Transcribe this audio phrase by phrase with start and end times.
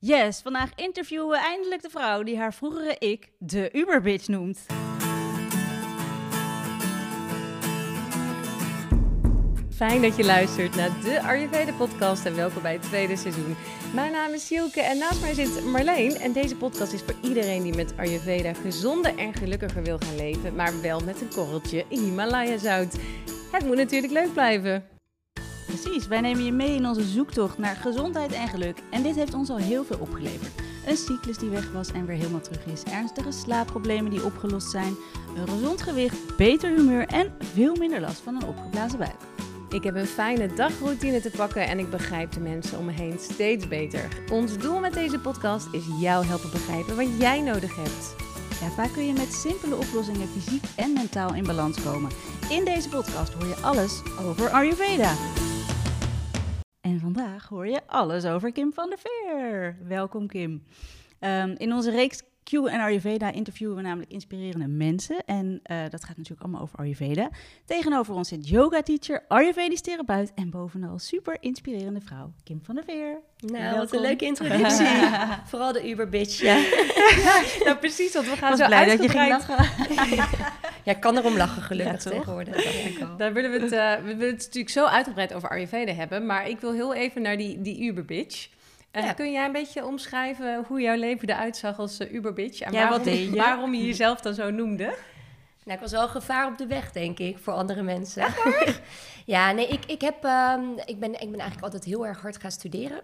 [0.00, 4.66] Yes, vandaag interviewen we eindelijk de vrouw die haar vroegere ik de Uberbitch noemt.
[9.74, 13.56] Fijn dat je luistert naar de Ayurveda podcast en welkom bij het tweede seizoen.
[13.94, 16.14] Mijn naam is Silke en naast mij zit Marleen.
[16.16, 20.54] En deze podcast is voor iedereen die met Ayurveda gezonder en gelukkiger wil gaan leven,
[20.54, 22.96] maar wel met een korreltje Himalaya zout.
[23.52, 24.97] Het moet natuurlijk leuk blijven.
[25.82, 28.78] Precies, wij nemen je mee in onze zoektocht naar gezondheid en geluk.
[28.90, 30.52] En dit heeft ons al heel veel opgeleverd.
[30.86, 32.82] Een cyclus die weg was en weer helemaal terug is.
[32.82, 34.94] Ernstige slaapproblemen die opgelost zijn.
[35.36, 39.16] Een gezond gewicht, beter humeur en veel minder last van een opgeblazen buik.
[39.70, 43.18] Ik heb een fijne dagroutine te pakken en ik begrijp de mensen om me heen
[43.18, 44.08] steeds beter.
[44.32, 48.14] Ons doel met deze podcast is jou helpen begrijpen wat jij nodig hebt.
[48.60, 52.10] Ja, vaak kun je met simpele oplossingen fysiek en mentaal in balans komen.
[52.50, 55.14] In deze podcast hoor je alles over Ayurveda.
[56.88, 59.76] En vandaag hoor je alles over Kim van der Veer.
[59.88, 60.62] Welkom Kim.
[61.20, 65.24] Um, in onze reeks Q en Ayurveda interviewen we namelijk inspirerende mensen.
[65.24, 67.30] En uh, dat gaat natuurlijk allemaal over Ayurveda.
[67.64, 73.20] Tegenover ons zit yoga-teacher, Ayurvedisch therapeut en bovenal super inspirerende vrouw Kim van der Veer.
[73.36, 73.78] Nou, Welkom.
[73.78, 74.86] wat een leuke introductie.
[75.50, 76.56] Vooral de Uberbitch, ja.
[76.56, 77.42] ja.
[77.64, 79.56] Nou, precies, want we gaan zo blij dat je ging lachen.
[80.88, 82.56] ja, ik kan erom lachen gelukkig ja, tegenwoordig.
[83.18, 86.26] Daar willen we, het, uh, we willen het natuurlijk zo uitgebreid over Ayurveda hebben.
[86.26, 88.48] Maar ik wil heel even naar die, die Uberbitch.
[88.92, 92.60] Uh, Kun jij een beetje omschrijven hoe jouw leven eruit zag als uh, Uberbitch?
[92.60, 93.36] En ja, waarom, je?
[93.36, 94.94] waarom je jezelf dan zo noemde?
[95.64, 98.26] Nou, ik was wel gevaar op de weg, denk ik, voor andere mensen.
[99.24, 102.40] ja, nee, ik, ik, heb, um, ik, ben, ik ben eigenlijk altijd heel erg hard
[102.40, 103.00] gaan studeren.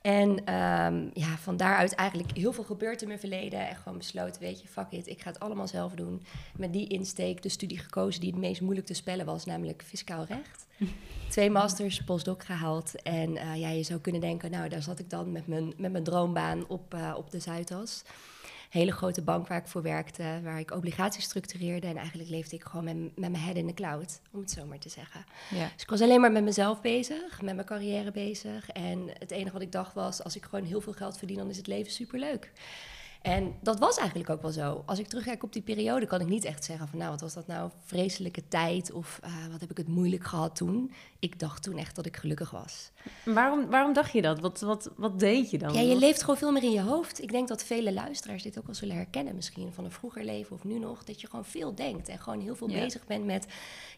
[0.00, 3.68] En um, ja, van daaruit eigenlijk heel veel gebeurd in mijn verleden.
[3.68, 6.22] En gewoon besloten, weet je, fuck it, ik ga het allemaal zelf doen.
[6.56, 10.24] Met die insteek de studie gekozen die het meest moeilijk te spellen was, namelijk fiscaal
[10.24, 10.66] recht.
[11.28, 13.02] Twee masters, postdoc gehaald.
[13.02, 15.92] En uh, ja, je zou kunnen denken, nou, daar zat ik dan met mijn, met
[15.92, 18.02] mijn droombaan op, uh, op de Zuidas
[18.70, 21.86] hele grote bank waar ik voor werkte, waar ik obligaties structureerde.
[21.86, 24.66] En eigenlijk leefde ik gewoon met, met mijn head in de cloud, om het zo
[24.66, 25.24] maar te zeggen.
[25.50, 25.70] Ja.
[25.74, 28.70] Dus ik was alleen maar met mezelf bezig, met mijn carrière bezig.
[28.70, 31.50] En het enige wat ik dacht was, als ik gewoon heel veel geld verdien, dan
[31.50, 32.52] is het leven superleuk.
[33.22, 34.82] En dat was eigenlijk ook wel zo.
[34.86, 37.34] Als ik terugkijk op die periode, kan ik niet echt zeggen van nou, wat was
[37.34, 40.92] dat nou vreselijke tijd of uh, wat heb ik het moeilijk gehad toen.
[41.20, 42.90] Ik dacht toen echt dat ik gelukkig was.
[43.24, 44.40] Waarom, waarom dacht je dat?
[44.40, 45.74] Wat, wat, wat deed je dan?
[45.74, 47.22] Ja, je leeft gewoon veel meer in je hoofd.
[47.22, 50.56] Ik denk dat vele luisteraars dit ook wel zullen herkennen misschien van een vroeger leven
[50.56, 51.04] of nu nog.
[51.04, 53.46] Dat je gewoon veel denkt en gewoon heel veel bezig bent met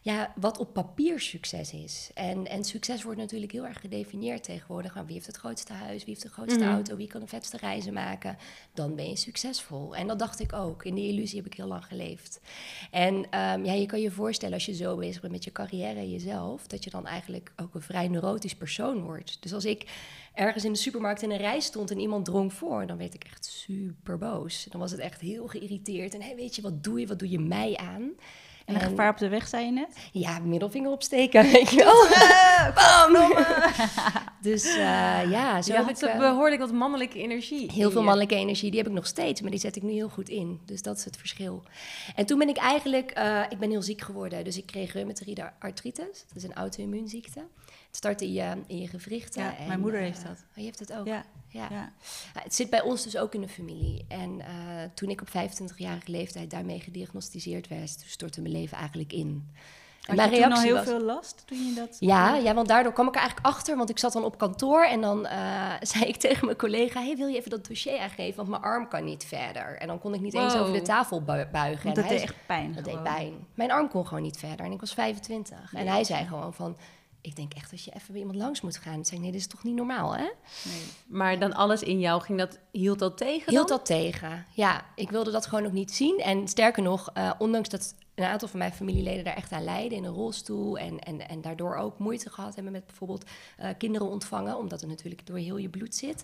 [0.01, 2.11] ja, wat op papier succes is.
[2.13, 4.93] En, en succes wordt natuurlijk heel erg gedefinieerd tegenwoordig.
[4.93, 6.73] wie heeft het grootste huis, wie heeft de grootste mhm.
[6.73, 8.37] auto, wie kan de vetste reizen maken.
[8.73, 9.95] Dan ben je succesvol.
[9.95, 10.85] En dat dacht ik ook.
[10.85, 12.39] In die illusie heb ik heel lang geleefd.
[12.91, 15.99] En um, ja, je kan je voorstellen als je zo bezig bent met je carrière
[15.99, 19.37] en jezelf, dat je dan eigenlijk ook een vrij neurotisch persoon wordt.
[19.41, 19.85] Dus als ik
[20.33, 23.23] ergens in de supermarkt in een rij stond en iemand drong voor, dan werd ik
[23.23, 24.67] echt super boos.
[24.69, 26.13] Dan was het echt heel geïrriteerd.
[26.13, 27.07] En hey, weet je, wat doe je?
[27.07, 28.11] Wat doe je mij aan?
[28.65, 29.97] En een gevaar op de weg, zei je net?
[30.11, 32.07] Ja, middelvinger opsteken, weet je wel.
[34.51, 34.75] dus uh,
[35.31, 36.17] ja, zo ja, heb ik...
[36.17, 37.71] behoorlijk wat mannelijke energie.
[37.71, 40.09] Heel veel mannelijke energie, die heb ik nog steeds, maar die zet ik nu heel
[40.09, 40.59] goed in.
[40.65, 41.63] Dus dat is het verschil.
[42.15, 44.43] En toen ben ik eigenlijk, uh, ik ben heel ziek geworden.
[44.43, 47.41] Dus ik kreeg reumatoïde artritis, dat is een auto-immuunziekte.
[47.93, 49.43] Het start in je, in je gewrichten.
[49.43, 50.45] Ja, mijn moeder heeft dat.
[50.51, 51.05] Oh, je hebt het ook?
[51.05, 51.25] Ja.
[51.47, 51.67] ja.
[51.71, 51.91] ja.
[52.33, 54.05] het zit bij ons dus ook in de familie.
[54.07, 54.45] En uh,
[54.93, 59.49] toen ik op 25-jarige leeftijd daarmee gediagnosticeerd werd, stortte mijn leven eigenlijk in.
[60.07, 61.97] En mijn reactie toen al heel veel last toen je dat...
[61.99, 63.77] Ja, ja, want daardoor kwam ik er eigenlijk achter.
[63.77, 67.01] Want ik zat dan op kantoor en dan uh, zei ik tegen mijn collega...
[67.01, 68.35] hey, wil je even dat dossier aangeven?
[68.35, 69.77] Want mijn arm kan niet verder.
[69.77, 71.83] En dan kon ik niet eens over de tafel buigen.
[71.83, 73.47] Want dat deed echt pijn Dat deed pijn.
[73.53, 75.73] Mijn arm kon gewoon niet verder en ik was 25.
[75.73, 76.77] En hij zei gewoon van
[77.23, 78.93] ik denk echt dat je even bij iemand langs moet gaan.
[78.93, 80.23] En zei nee, dit is toch niet normaal, hè?
[80.63, 80.83] Nee.
[81.05, 84.85] Maar dan alles in jou, ging dat, hield dat tegen Hield dat tegen, ja.
[84.95, 86.19] Ik wilde dat gewoon ook niet zien.
[86.19, 89.97] En sterker nog, uh, ondanks dat een aantal van mijn familieleden daar echt aan lijden
[89.97, 93.25] in een rolstoel en, en, en daardoor ook moeite gehad hebben met bijvoorbeeld
[93.59, 96.23] uh, kinderen ontvangen, omdat het natuurlijk door heel je bloed zit.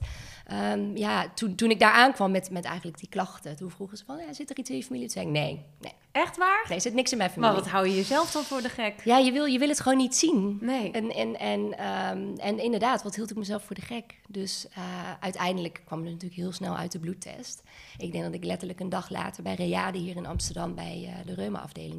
[0.74, 4.06] Um, ja, toen, toen ik daar aankwam met, met eigenlijk die klachten, toen vroegen ze
[4.06, 5.06] van, ja, zit er iets in je familie?
[5.06, 5.94] Toen zei ik, nee, nee.
[6.12, 6.66] Echt waar?
[6.70, 7.54] Nee, zit niks in mijn familie.
[7.54, 9.02] Maar wat hou je jezelf dan voor de gek?
[9.04, 10.58] Ja, je wil, je wil het gewoon niet zien.
[10.62, 10.92] Nee.
[10.92, 14.20] En, en, en, um, en inderdaad, wat hield ik mezelf voor de gek?
[14.28, 14.84] Dus uh,
[15.20, 17.64] uiteindelijk kwam er natuurlijk heel snel uit de bloedtest.
[17.98, 21.26] Ik denk dat ik letterlijk een dag later bij Reade hier in Amsterdam bij uh,
[21.26, 21.34] de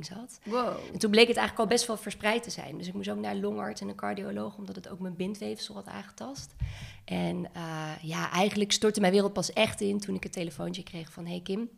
[0.01, 0.41] zat.
[0.45, 0.77] Wow.
[0.93, 2.79] En toen bleek het eigenlijk al best wel verspreid te zijn.
[2.79, 5.75] Dus ik moest ook naar een longarts en een cardioloog, omdat het ook mijn bindweefsel
[5.75, 6.55] had aangetast.
[7.05, 11.13] En uh, ja, eigenlijk stortte mijn wereld pas echt in toen ik het telefoontje kreeg
[11.13, 11.27] van...
[11.27, 11.69] Hey Kim,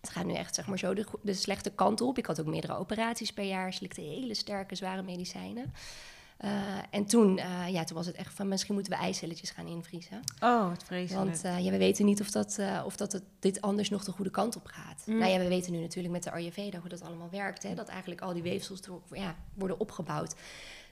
[0.00, 2.18] het gaat nu echt zeg maar zo de, de slechte kant op.
[2.18, 5.72] Ik had ook meerdere operaties per jaar, slikte hele sterke, zware medicijnen.
[6.40, 6.50] Eh,
[6.90, 10.20] en toen, eh, ja, toen was het echt van misschien moeten we eicelletjes gaan invriezen.
[10.40, 11.24] Oh, wat vreselijk.
[11.24, 14.12] Want eh, ja, we weten niet of, dat, of dat het, dit anders nog de
[14.12, 15.02] goede kant op gaat.
[15.06, 15.18] Mm.
[15.18, 17.62] Nou ja, we weten nu natuurlijk met de Ayurveda hoe dat allemaal werkt.
[17.62, 17.74] Hè?
[17.74, 20.34] Dat eigenlijk al die weefsels door- ja, worden opgebouwd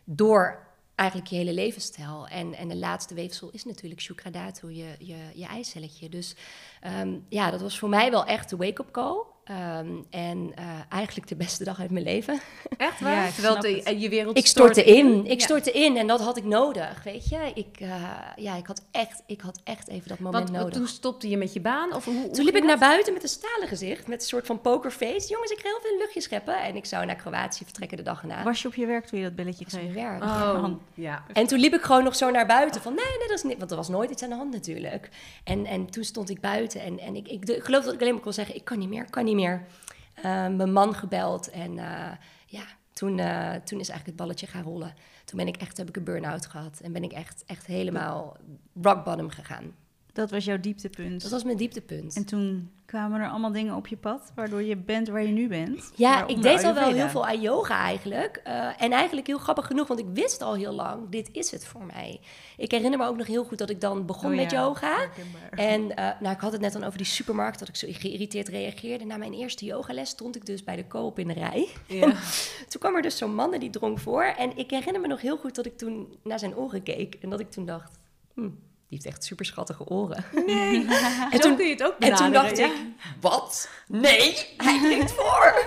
[0.04, 2.26] door eigenlijk je hele levensstijl.
[2.26, 6.08] En, en de laatste weefsel is natuurlijk Shukradatu, je, je, je eicelletje.
[6.08, 6.34] Dus
[6.80, 9.22] ehm, ja, dat was voor mij wel echt de wake-up call.
[9.48, 12.40] Ehm, en eh, eigenlijk de beste dag uit mijn leven.
[12.76, 13.12] Echt waar?
[13.18, 14.00] Ja, ik Terwijl snap de- het.
[14.02, 15.26] je wereld Ik stortte in.
[15.26, 15.44] Ik Ja.
[15.44, 17.38] stortte in en dat had ik nodig, weet je.
[17.54, 18.02] Ik, eh,
[18.36, 20.76] ja, ik, had echt, ik had echt even dat moment Want nodig.
[20.76, 21.94] toen stopte je met je baan?
[21.94, 24.46] Of hoe, hoe Toen liep ik naar buiten met een stalen gezicht, met een soort
[24.46, 25.28] van pokerface.
[25.28, 26.62] Jongens, ik ga heel veel luchtjes scheppen.
[26.62, 28.42] En ik zou naar Kroatië vertrekken de dag erna.
[28.42, 29.92] Was je op je werk toen je dat belletje kreeg?
[29.94, 30.22] werk.
[30.22, 30.80] Oh, Man.
[30.94, 31.24] ja.
[31.32, 33.58] En toen liep ik gewoon nog zo naar buiten van, nee, nee, dat is niet...
[33.58, 35.08] Want er was nooit iets aan de hand natuurlijk.
[35.44, 38.12] En, en toen stond ik buiten en, en ik, ik, ik geloof dat ik alleen
[38.12, 39.36] maar kon zeggen, ik kan niet meer, ik kan niet meer.
[39.42, 42.12] Eh, mijn man gebeld en eh,
[42.46, 44.94] ja, toen, eh, toen is eigenlijk het balletje gaan rollen.
[45.24, 48.36] Toen ben ik echt, heb ik een burn-out gehad en ben ik echt, echt helemaal
[48.82, 49.74] rock bottom gegaan.
[50.18, 51.22] Dat was jouw dieptepunt.
[51.22, 52.16] Dat was mijn dieptepunt.
[52.16, 55.48] En toen kwamen er allemaal dingen op je pad, waardoor je bent waar je nu
[55.48, 55.90] bent.
[55.94, 58.40] Ja, ik deed al wel heel veel aan yoga eigenlijk.
[58.44, 61.66] Eh, en eigenlijk heel grappig genoeg, want ik wist al heel lang, dit is het
[61.66, 62.20] voor mij.
[62.56, 65.08] Ik herinner me ook nog heel goed dat ik dan begon Oh met ja, yoga.
[65.50, 68.48] En eh, nou, ik had het net dan over die supermarkt, dat ik zo geïrriteerd
[68.48, 69.04] reageerde.
[69.04, 71.68] Na mijn eerste yogales stond ik dus bij de koop in de rij.
[71.86, 72.06] Ja.
[72.68, 74.24] Toen kwam er dus zo'n man en die drong voor.
[74.24, 77.14] En ik herinner me nog heel goed dat ik toen naar zijn oren keek.
[77.20, 77.98] En dat ik toen dacht,
[78.34, 78.48] hm,
[78.88, 80.24] die heeft echt super schattige oren.
[80.46, 80.86] Nee,
[81.30, 82.66] En zo toen- kun je het ook En toen benaderen, dacht ja.
[82.66, 82.72] ik,
[83.20, 83.68] wat?
[83.86, 85.54] Nee, hij drinkt voor.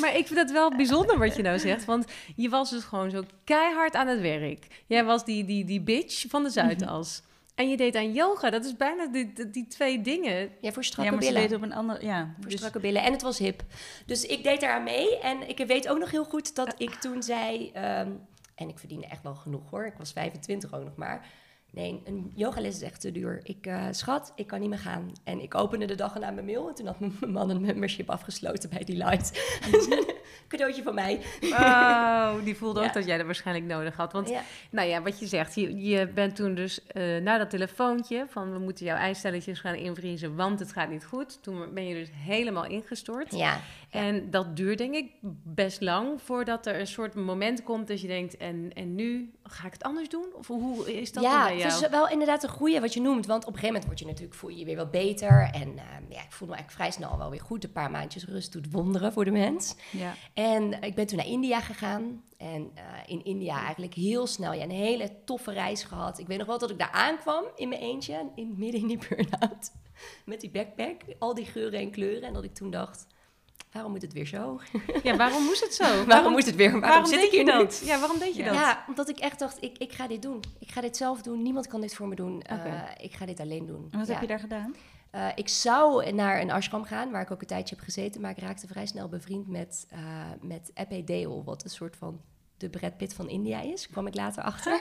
[0.00, 1.84] Maar ik vind het wel bijzonder wat je nou zegt.
[1.84, 2.04] Want
[2.36, 4.66] je was dus gewoon zo keihard aan het werk.
[4.86, 7.22] Jij was die, die, die bitch van de Zuidas.
[7.54, 8.50] En je deed aan yoga.
[8.50, 10.50] Dat is bijna die, die, die twee dingen.
[10.60, 11.40] Ja, voor Ja, strakke ze billen.
[11.48, 12.04] deed op een andere...
[12.06, 13.02] Ja, Voor dus- strakke billen.
[13.02, 13.62] En het was hip.
[14.06, 15.18] Dus ik deed eraan mee.
[15.18, 17.70] En ik weet ook nog heel goed dat ik toen zei...
[17.72, 18.10] ehm,
[18.54, 19.86] en ik verdiende echt wel genoeg hoor.
[19.86, 21.26] Ik was 25 ook nog maar.
[21.76, 23.40] Nee, een yogales is echt te duur.
[23.42, 25.12] Ik, eh, schat, ik kan niet meer gaan.
[25.24, 26.68] En ik opende de dag erna mijn mail.
[26.68, 29.32] En toen had mijn man een membership afgesloten bij Delight.
[30.48, 31.20] Cadeautje van mij.
[31.42, 32.92] Oh, die voelde ook Ja.
[32.92, 34.12] dat jij dat waarschijnlijk nodig had.
[34.12, 34.40] Want Ja.
[34.70, 38.52] nou ja, wat je zegt, je, je bent toen dus eh na dat telefoontje van
[38.52, 41.42] we moeten jouw eistelletjes gaan invriezen, want het gaat niet goed.
[41.42, 43.34] Toen ben je dus helemaal ingestort.
[43.36, 43.60] Ja.
[43.90, 45.10] En dat duurt denk ik
[45.44, 49.66] best lang voordat er een soort moment komt dat je denkt, en, en nu ga
[49.66, 50.26] ik het anders doen?
[50.34, 51.72] Of hoe is dat ja, bij jou?
[51.72, 53.26] het is wel inderdaad een goede wat je noemt.
[53.26, 55.50] Want op een gegeven moment word je natuurlijk, voel je je weer wat beter.
[55.52, 57.64] En eh, ja, ik voelde me eigenlijk vrij snel wel weer goed.
[57.64, 59.74] Een paar maandjes rust doet wonderen voor de mens.
[59.90, 60.14] ja.
[60.34, 62.22] En ik ben toen naar India gegaan.
[62.36, 66.18] En eh, in India eigenlijk heel snel ja, een hele toffe reis gehad.
[66.18, 68.98] Ik weet nog wel dat ik daar aankwam in mijn eentje, in, midden in die
[69.08, 69.72] burn-out.
[70.24, 72.28] Met die backpack, al die geuren en kleuren.
[72.28, 73.06] En dat ik toen dacht,
[73.72, 74.60] waarom moet het weer zo?
[75.02, 76.04] Ja, waarom moest het zo?
[76.04, 76.64] Waarom, moest het weer?
[76.70, 77.82] Waarom, waarom zit deed ik hier dat?
[77.84, 78.48] Ja, waarom deed je Ja.
[78.48, 78.58] dat?
[78.58, 80.40] Ja, omdat ik echt dacht, ik, ik ga dit doen.
[80.58, 81.42] Ik ga dit zelf doen.
[81.42, 82.42] Niemand kan dit voor me doen.
[82.42, 83.88] Eh, ik ga dit alleen doen.
[83.90, 84.12] En wat Ja.
[84.12, 84.74] heb je daar gedaan?
[85.10, 88.20] Eh, ik zou naar een ashram gaan, waar ik ook een tijdje heb gezeten.
[88.20, 89.98] Maar ik raakte vrij snel bevriend met, uh,
[90.40, 92.20] met Epe Deol, wat een soort van
[92.56, 93.88] de Brad Pitt van India is.
[93.90, 94.80] Kwam ik later achter.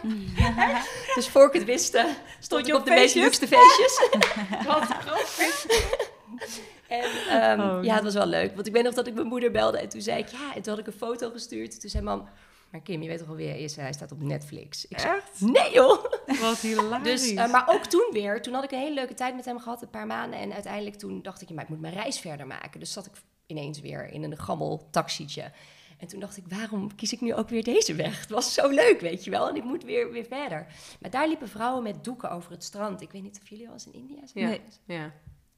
[1.15, 1.97] dus voor ik het wist,
[2.39, 3.39] stond je op op de meest feestjes?
[3.39, 4.09] luxe feestjes.
[4.67, 6.04] Wat grappig.
[6.87, 8.55] en ehm, Oh, ja, het was wel leuk.
[8.55, 10.61] Want ik weet nog dat ik mijn moeder belde en toen zei ik, ja, en
[10.61, 11.79] toen had ik een foto gestuurd.
[11.81, 12.27] Toen zei mam,
[12.71, 13.75] maar Kim, je weet toch wel wie hij is?
[13.75, 14.87] Hij staat op Netflix.
[14.87, 15.41] Ik zei, Echt?
[15.41, 16.03] nee joh!
[16.41, 17.21] Wat hilarisch.
[17.21, 19.59] Dus, eh, maar ook toen weer, toen had ik een hele leuke tijd met hem
[19.59, 20.39] gehad, een paar maanden.
[20.39, 22.79] En uiteindelijk toen dacht ik, ja, maar ik moet mijn reis verder maken.
[22.79, 23.11] Dus zat ik
[23.45, 25.51] ineens weer in een gammel taxietje.
[25.97, 28.19] En toen dacht ik, waarom kies ik nu ook weer deze weg?
[28.19, 29.49] Het was zo leuk, weet je wel.
[29.49, 30.67] En ik moet weer, weer verder.
[30.99, 33.01] Maar daar liepen vrouwen met doeken over het strand.
[33.01, 34.43] Ik weet niet of jullie wel eens in India zijn.
[34.45, 34.49] ja.
[34.49, 34.61] Nee.
[34.97, 35.11] ja.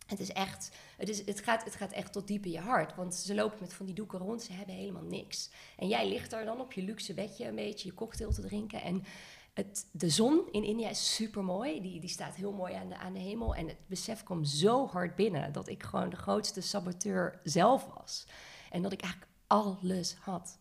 [0.07, 2.95] Het is echt, het, is, het, gaat, het gaat echt tot diep in je hart.
[2.95, 5.49] Want ze lopen met van die doeken rond, ze hebben helemaal niks.
[5.77, 8.81] En jij ligt daar dan op je luxe bedje een beetje je cocktail te drinken.
[8.81, 9.03] En
[9.53, 11.81] het, de zon in India is super mooi.
[11.81, 13.55] Die, die staat heel mooi aan de, aan de hemel.
[13.55, 18.25] En het besef kwam zo hard binnen dat ik gewoon de grootste saboteur zelf was.
[18.71, 20.57] En dat ik eigenlijk alles had.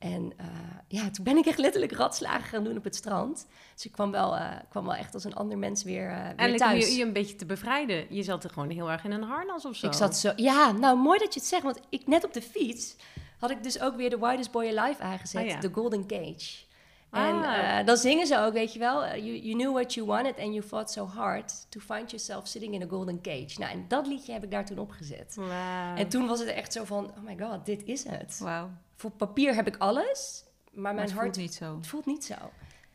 [0.00, 0.46] En uh,
[0.88, 3.46] ja, toen ben ik echt letterlijk ratslagen gaan doen op het strand.
[3.74, 6.34] Dus ik kwam wel, uh, kwam wel echt als een ander mens weer, uh, weer
[6.36, 6.84] En thuis.
[6.84, 8.14] om je, je een beetje te bevrijden.
[8.14, 9.86] Je zat er gewoon heel erg in een harnas of zo.
[9.86, 10.32] Ik zat zo...
[10.36, 11.62] Ja, nou mooi dat je het zegt.
[11.62, 12.96] Want ik net op de fiets
[13.38, 15.42] had ik dus ook weer de Widest Boy Alive aangezet.
[15.42, 15.58] Ah, ja.
[15.58, 16.68] The Golden Cage.
[17.10, 17.28] Ah.
[17.28, 19.04] En uh, dan zingen ze ook, weet je wel.
[19.04, 22.46] uh, You, you knew what you wanted and you fought so hard to find yourself
[22.48, 23.58] sitting in a golden cage.
[23.58, 25.34] Nou, en dat liedje heb ik daar toen opgezet.
[25.36, 25.50] Wow.
[25.96, 28.38] En toen was het echt zo van, oh my god, dit is het.
[28.42, 28.70] Wauw.
[29.00, 31.24] Voor papier heb ik alles, maar Maar mijn het hart...
[31.26, 31.76] voelt niet zo.
[31.76, 32.34] Het voelt niet zo.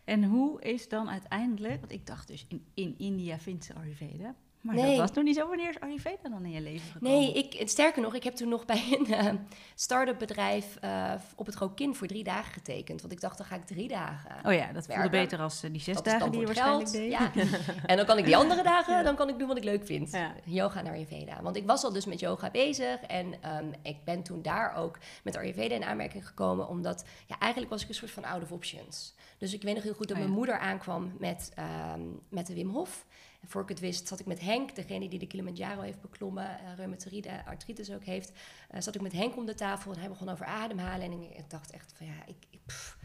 [0.03, 1.79] En hoe is dan uiteindelijk...
[1.79, 4.35] Want ik dacht dus, in, in India vindt ze Ayurveda.
[4.65, 4.89] Maar Nee.
[4.89, 5.47] dat was toen niet zo.
[5.47, 7.17] Wanneer is Ayurveda dan in je leven gekomen?
[7.19, 9.33] Nee, ik, sterker nog, ik heb toen nog bij een eh,
[9.75, 13.01] start-up bedrijf eh, op het Rokin voor drie dagen getekend.
[13.01, 14.31] Want ik dacht, dan ga ik drie dagen.
[14.45, 15.11] Oh ja, dat voelde Werken.
[15.11, 17.11] beter als eh, die zes Dat dagen die je waarschijnlijk deed.
[17.11, 17.31] Ja.
[17.85, 20.11] En dan kan ik die andere dagen, dan kan ik doen wat ik leuk vind.
[20.11, 20.33] Ja.
[20.43, 21.41] Yoga naar Ayurveda.
[21.41, 23.01] Want ik was al dus met yoga bezig.
[23.01, 26.67] En ehm, ik ben toen daar ook met Ayurveda in aanmerking gekomen.
[26.67, 29.15] Omdat, ja, eigenlijk was ik een soort van out of options.
[29.37, 30.29] Dus ik weet nog heel goed dat Oh ja.
[30.29, 33.05] mijn moeder aankwam met, ehm, met de Wim Hof.
[33.45, 36.43] En voor ik het wist, zat ik met Henk, degene die de Kilimanjaro heeft beklommen,
[36.63, 38.31] uh, reumatoïde artritis ook heeft,
[38.69, 41.11] eh, zat ik met Henk om de tafel en hij begon over ademhalen.
[41.11, 42.97] En ik, dacht echt van ja, ik, ik, pff,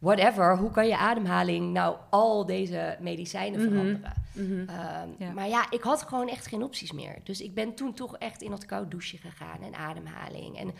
[0.00, 3.68] whatever, hoe kan je ademhaling nou al deze medicijnen Mhm.
[3.68, 4.12] veranderen?
[4.32, 4.68] Mhm.
[4.68, 5.32] Ehm, Ja.
[5.32, 7.20] Maar ja, ik had gewoon echt geen opties meer.
[7.24, 10.58] Dus ik ben toen toch echt in dat koud douche gegaan en ademhaling.
[10.58, 10.72] En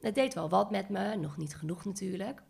[0.00, 2.42] het deed wel wat met me, nog niet genoeg natuurlijk.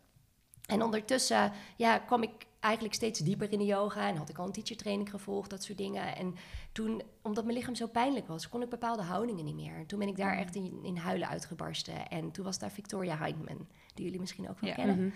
[0.67, 2.31] En ondertussen ja, kwam ik
[2.63, 5.63] eigenlijk steeds dieper in de yoga en had ik al een teacher training gevolgd, dat
[5.65, 6.17] soort dingen.
[6.17, 6.35] En
[6.73, 9.75] toen, omdat mijn lichaam zo pijnlijk was, kon ik bepaalde houdingen niet meer.
[9.77, 12.09] En toen ben ik daar echt in, in huilen uitgebarsten.
[12.09, 14.77] En toen was daar Victoria Heitman, die jullie misschien ook wel Ja.
[14.77, 14.97] kennen.
[14.99, 15.11] Mhm.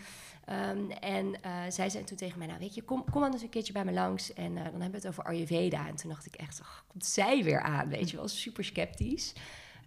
[0.44, 3.48] Ehm, en eh, zij zei toen tegen mij, nou weet je, kom, kom anders een
[3.48, 4.32] keertje bij me langs.
[4.32, 5.88] En eh, dan hebben we het over Ayurveda.
[5.88, 9.32] En toen dacht ik echt, ach, komt zij weer aan, weet je wel, super sceptisch.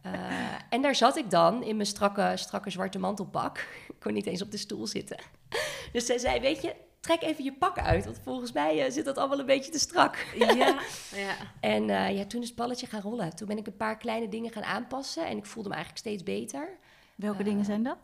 [0.02, 0.12] Eh,
[0.70, 3.58] en daar zat ik dan in mijn strakke, strakke zwarte mantelpak.
[3.90, 5.18] Ik kon niet eens op de stoel zitten.
[5.92, 8.06] Dus zij zei, weet je, trek even je pak uit.
[8.06, 10.26] Want volgens mij eh, zit dat allemaal een beetje te strak.
[10.36, 10.54] Ja.
[11.16, 11.36] ja.
[11.60, 13.36] En eh, ja, toen is het balletje gaan rollen.
[13.36, 15.28] Toen ben ik een paar kleine dingen gaan aanpassen.
[15.28, 16.78] En ik voelde me eigenlijk steeds beter.
[17.16, 17.98] Welke Eh, dingen zijn dat?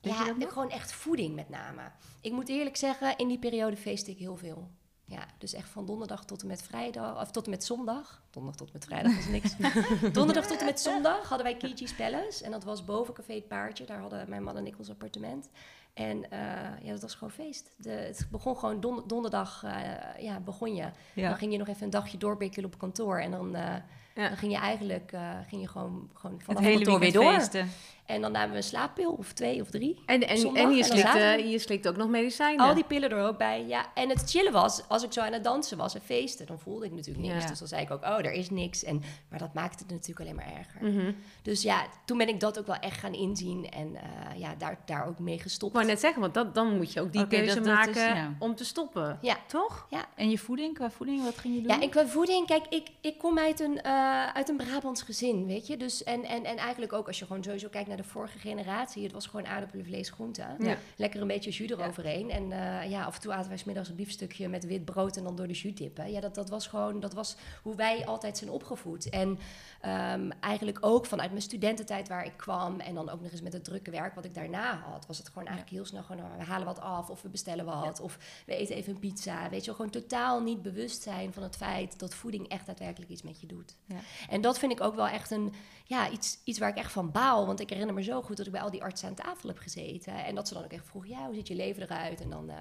[0.00, 0.52] Weet je Ja, dat nog?
[0.52, 1.82] gewoon echt voeding met name.
[2.20, 4.70] Ik moet eerlijk zeggen, in die periode feest ik heel veel.
[5.12, 8.22] Ja, dus echt van donderdag tot en met vrijdag, of tot en met zondag.
[8.30, 9.56] Donderdag tot en met vrijdag was niks.
[10.18, 12.44] donderdag tot en met zondag hadden wij Kiji's Palace.
[12.44, 13.84] En dat was boven Café Het Paardje.
[13.84, 15.48] Daar hadden mijn man en ik ons appartement.
[15.94, 16.40] En eh,
[16.82, 17.70] ja, dat was gewoon feest.
[17.76, 20.90] De, het begon gewoon don- donderdag, eh, ja, begon je.
[21.14, 23.18] Dan ging je nog even een dagje doorbikkelen op kantoor.
[23.18, 23.74] En dan, eh,
[24.14, 24.28] Ja.
[24.28, 27.32] dan ging je eigenlijk eh, ging je gewoon, gewoon Het vanaf hele kantoor weer door.
[27.32, 27.68] feesten.
[28.06, 30.02] En dan namen we een slaappil of twee of drie.
[30.06, 31.50] En, en, Zondag en je, en dan slikt, eh, zaterdag.
[31.50, 32.66] je slikt ook nog medicijnen.
[32.66, 33.64] Al die pillen er ook bij.
[33.66, 36.58] Ja, en het chillen was, als ik zo aan het dansen was en feesten, dan
[36.58, 37.42] voelde ik natuurlijk niks.
[37.42, 37.48] Ja.
[37.48, 38.84] Dus dan zei ik ook, oh, er is niks.
[38.84, 40.90] En, maar dat maakte het natuurlijk alleen maar erger.
[41.00, 41.12] Mhm.
[41.42, 44.78] Dus ja, toen ben ik dat ook wel echt gaan inzien en eh, ja, daar,
[44.84, 45.72] daar ook mee gestopt.
[45.72, 47.90] Wou net zeggen, want dat, dan moet je ook die Oké, keuze dat- dat maken
[47.90, 48.34] is- ja.
[48.38, 49.18] om te stoppen.
[49.20, 49.36] Ja.
[49.46, 49.86] Toch?
[50.14, 51.70] En je voeding, qua voeding, wat ging je doen?
[51.76, 55.46] Ja, en qua voeding, kijk, ik, ik kom uit een, eh, uit een Brabants gezin,
[55.46, 55.76] weet je.
[55.76, 59.02] Dus, en, en, en eigenlijk ook als je gewoon sowieso kijkt naar de vorige generatie,
[59.02, 60.56] het was gewoon aardappelen, vlees, groenten.
[60.58, 60.76] Ja.
[60.96, 61.76] Lekker een beetje jus Ja.
[61.76, 62.30] eroverheen.
[62.30, 65.24] En eh, ja, af en toe aten wij middags een biefstukje met wit brood en
[65.24, 66.10] dan door de jus dippen.
[66.12, 69.08] Ja, dat, dat was gewoon, dat was hoe wij altijd zijn opgevoed.
[69.08, 69.38] En
[69.82, 73.52] ehm, eigenlijk ook vanuit mijn studententijd waar ik kwam en dan ook nog eens met
[73.52, 76.36] het drukke werk wat ik daarna had, was het gewoon eigenlijk heel snel gewoon, nou,
[76.38, 79.48] we halen wat af of we bestellen wat of we eten even een pizza.
[79.50, 83.10] Weet je wel, gewoon totaal niet bewust zijn van het feit dat voeding echt daadwerkelijk
[83.10, 83.76] iets met je doet.
[83.86, 83.98] Ja.
[84.28, 85.52] En dat vind ik ook wel echt een,
[85.84, 87.46] ja, iets, iets waar ik echt van baal.
[87.46, 89.58] Want ik herinner me zo goed dat ik bij al die artsen aan tafel heb
[89.58, 90.24] gezeten.
[90.24, 92.20] En dat ze dan ook echt vroegen, ja, hoe ziet je leven eruit?
[92.20, 92.60] En dan, eh,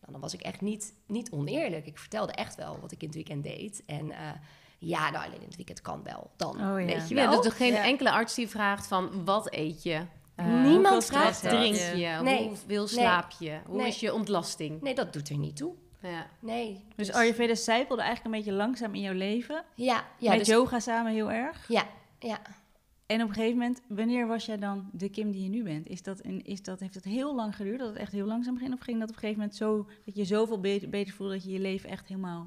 [0.00, 1.86] dan, dan was ik echt niet, niet oneerlijk.
[1.86, 3.82] Ik vertelde echt wel wat ik in het weekend deed.
[3.86, 4.30] En eh,
[4.86, 6.30] ja, nou, alleen in het weekend kan wel.
[6.36, 6.74] Dan, Oh ja.
[6.74, 7.36] weet je Ja, wel.
[7.36, 7.82] dus er geen Ja.
[7.84, 10.00] enkele arts die vraagt van wat eet je?
[10.34, 11.50] Eh, Niemand vraagt dat.
[11.52, 12.18] drink je?
[12.22, 12.46] Nee.
[12.48, 13.58] Hoeveel slaap je?
[13.66, 13.86] Hoe Nee.
[13.86, 14.80] is je ontlasting?
[14.80, 15.72] Nee, dat doet er niet toe.
[16.02, 16.26] Ja.
[16.40, 16.84] Nee.
[16.96, 19.64] Dus Ayurveda zijpelde eigenlijk een beetje langzaam in jouw leven.
[19.74, 21.68] Ja, ja, met dus, yoga samen heel erg.
[21.68, 21.84] ja,
[22.18, 22.38] ja.
[23.06, 25.88] En op een gegeven moment, wanneer was jij dan de Kim die je nu bent?
[25.88, 28.58] Is dat, een, is dat, heeft dat heel lang geduurd, dat het echt heel langzaam
[28.58, 28.72] ging?
[28.72, 31.44] Of ging dat op een gegeven moment zo, dat je zoveel beter, beter voelde dat
[31.44, 32.46] je je leven echt helemaal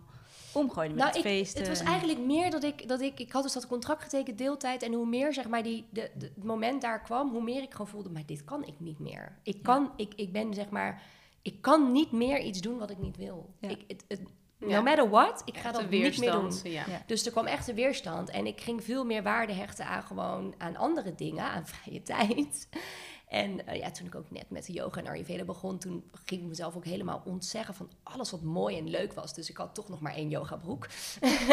[0.58, 1.60] omgooide met Nou, het ik, feesten?
[1.60, 4.38] het was en- eigenlijk meer dat ik, dat ik, ik had dus dat contract getekend
[4.38, 4.84] deeltijd.
[4.84, 7.72] En hoe meer zeg maar die, de, de- het moment daar kwam, hoe meer ik
[7.72, 9.38] gewoon voelde, maar dit kan ik niet meer.
[9.44, 11.02] Ik kan, ik, ik ben zeg maar,
[11.42, 13.50] ik kan niet meer iets doen wat ik niet wil.
[13.60, 13.70] Ja.
[13.70, 14.22] Ik, het, het,
[14.60, 14.68] Ja.
[14.68, 16.20] no matter what, ik ga Echt dat niet meer doen.
[16.20, 16.62] weerstand.
[16.64, 16.84] Ja.
[16.88, 17.04] Ja.
[17.08, 18.30] Dus er kwam echt een weerstand.
[18.30, 22.68] En ik ging veel meer waarde hechten aan gewoon aan andere dingen, aan vrije tijd.
[23.28, 26.42] En eh, ja, toen ik ook net met de yoga en Ayurveda begon, toen ging
[26.42, 29.34] ik mezelf ook helemaal ontzeggen van alles wat mooi en leuk was.
[29.34, 30.88] Dus ik had toch nog maar één yogabroek.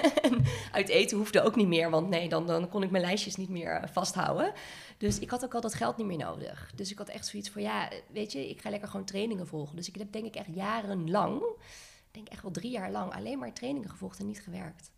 [0.72, 3.48] Uit eten hoefde ook niet meer, want nee, dan, dan kon ik mijn lijstjes niet
[3.48, 4.52] meer eh, vasthouden.
[4.98, 6.72] Dus ik had ook al dat geld niet meer nodig.
[6.74, 9.76] Dus ik had echt zoiets van, ja, weet je, ik ga lekker gewoon trainingen volgen.
[9.76, 13.38] Dus ik heb denk ik echt jarenlang, ik denk echt wel drie jaar lang, alleen
[13.38, 14.90] maar trainingen gevolgd en niet gewerkt.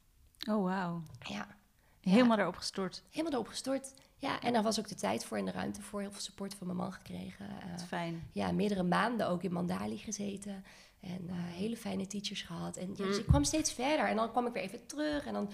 [0.51, 1.03] Oh, wauw.
[1.19, 1.57] Ja,
[2.01, 3.03] Helemaal erop gestort.
[3.11, 3.93] helemaal erop gestort.
[4.19, 6.01] Ja, en daar was ook de tijd voor en de ruimte voor.
[6.01, 7.47] Heel veel support van mijn man gekregen.
[7.49, 8.29] Eh, fijn.
[8.33, 10.65] ja, meerdere maanden ook in Mandali gezeten.
[11.01, 12.77] En eh, hele fijne teachers gehad.
[12.77, 13.21] En ja, dus Mm.
[13.21, 14.07] ik kwam steeds verder.
[14.07, 15.27] En dan kwam ik weer even terug.
[15.27, 15.51] En dan,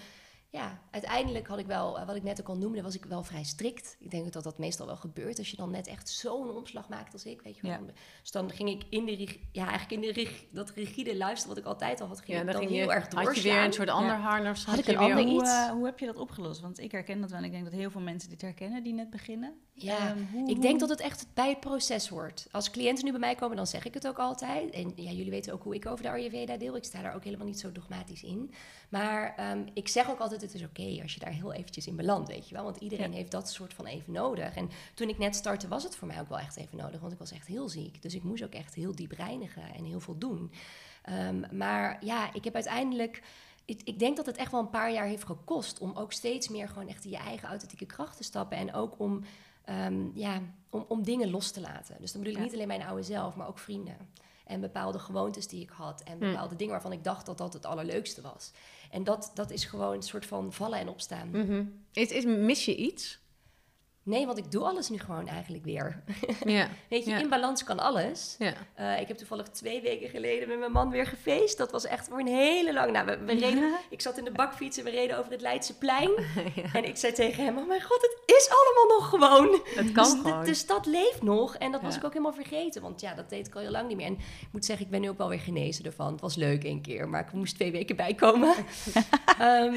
[0.53, 3.23] ja, uiteindelijk had ik wel, eh, wat ik net ook al noemde, was ik wel
[3.23, 3.95] vrij strikt.
[3.99, 7.13] Ik denk dat dat meestal wel gebeurt als je dan net echt zo'n omslag maakt
[7.13, 7.71] als ik, weet je wel.
[7.71, 7.79] Ja.
[8.21, 11.63] Dus dan ging ik in de, ja, eigenlijk in de rig, dat rigide luisteren wat
[11.63, 13.55] ik altijd al had, ging Ja, dan dan ging heel je, erg had je doorslaan.
[13.55, 14.19] weer een soort ander Ja.
[14.21, 14.65] harnas.
[14.65, 15.49] Had ik weer ander Hoe, iets?
[15.51, 16.61] eh, hoe heb je dat opgelost?
[16.61, 17.39] Want ik herken dat wel.
[17.39, 19.53] en Ik denk dat heel veel mensen dit herkennen die net beginnen.
[19.75, 22.47] Ja, Ehm, hoe- ik denk dat het echt bij het proces hoort.
[22.51, 24.71] Als cliënten nu bij mij komen, dan zeg ik het ook altijd.
[24.73, 26.75] En ja, jullie weten ook hoe ik over de Ayurveda deel.
[26.75, 28.53] Ik sta daar ook helemaal niet zo dogmatisch in.
[28.89, 31.95] Maar ehm, ik zeg ook altijd, het is oké als je daar heel eventjes in
[31.95, 32.63] belandt, weet je wel.
[32.63, 33.17] Want iedereen Ja.
[33.17, 34.55] heeft dat soort van even nodig.
[34.55, 36.99] En toen ik net startte, was het voor mij ook wel echt even nodig.
[36.99, 38.01] Want ik was echt heel ziek.
[38.01, 40.51] Dus ik moest ook echt heel diep reinigen en heel veel doen.
[41.03, 43.21] Ehm, maar ja, ik heb uiteindelijk...
[43.65, 45.79] Ik, ik denk dat het echt wel een paar jaar heeft gekost...
[45.79, 48.57] om ook steeds meer gewoon echt in je eigen authentieke kracht te stappen.
[48.57, 49.23] En ook om,
[49.65, 51.95] ehm, ja, om, om dingen los te laten.
[51.99, 52.45] Dus dan bedoel ik Ja.
[52.45, 53.97] niet alleen mijn oude zelf, maar ook vrienden.
[54.45, 56.01] En bepaalde gewoontes die ik had.
[56.03, 56.19] En Hm.
[56.19, 58.51] bepaalde dingen waarvan ik dacht dat dat het allerleukste was.
[58.91, 61.29] En dat, dat is gewoon een soort van vallen en opstaan.
[61.29, 61.63] Mhm.
[61.93, 63.19] is, is, mis je iets?
[64.05, 66.03] Nee, want ik doe alles nu gewoon eigenlijk weer.
[66.45, 66.67] Ja.
[66.89, 67.17] Weet je, Ja.
[67.19, 68.35] in balans kan alles.
[68.39, 68.53] ja.
[68.75, 71.57] Eh, ik heb toevallig twee weken geleden met mijn man weer gefeest.
[71.57, 72.91] Dat was echt voor een hele lange...
[72.91, 76.11] Nou, we, we reden, ik zat in de bakfiets en we reden over het Leidseplein.
[76.73, 79.61] En ik zei tegen hem, oh mijn god, het is allemaal nog gewoon.
[79.65, 80.43] Het kan dus de, gewoon.
[80.45, 81.55] de stad leeft nog.
[81.55, 82.81] En dat was ik ook helemaal vergeten.
[82.81, 84.05] Want ja, dat deed ik al heel lang niet meer.
[84.05, 86.11] En ik moet zeggen, ik ben nu ook wel weer genezen ervan.
[86.11, 88.53] Het was leuk één keer, maar ik moest twee weken bijkomen.
[89.39, 89.75] Ehm,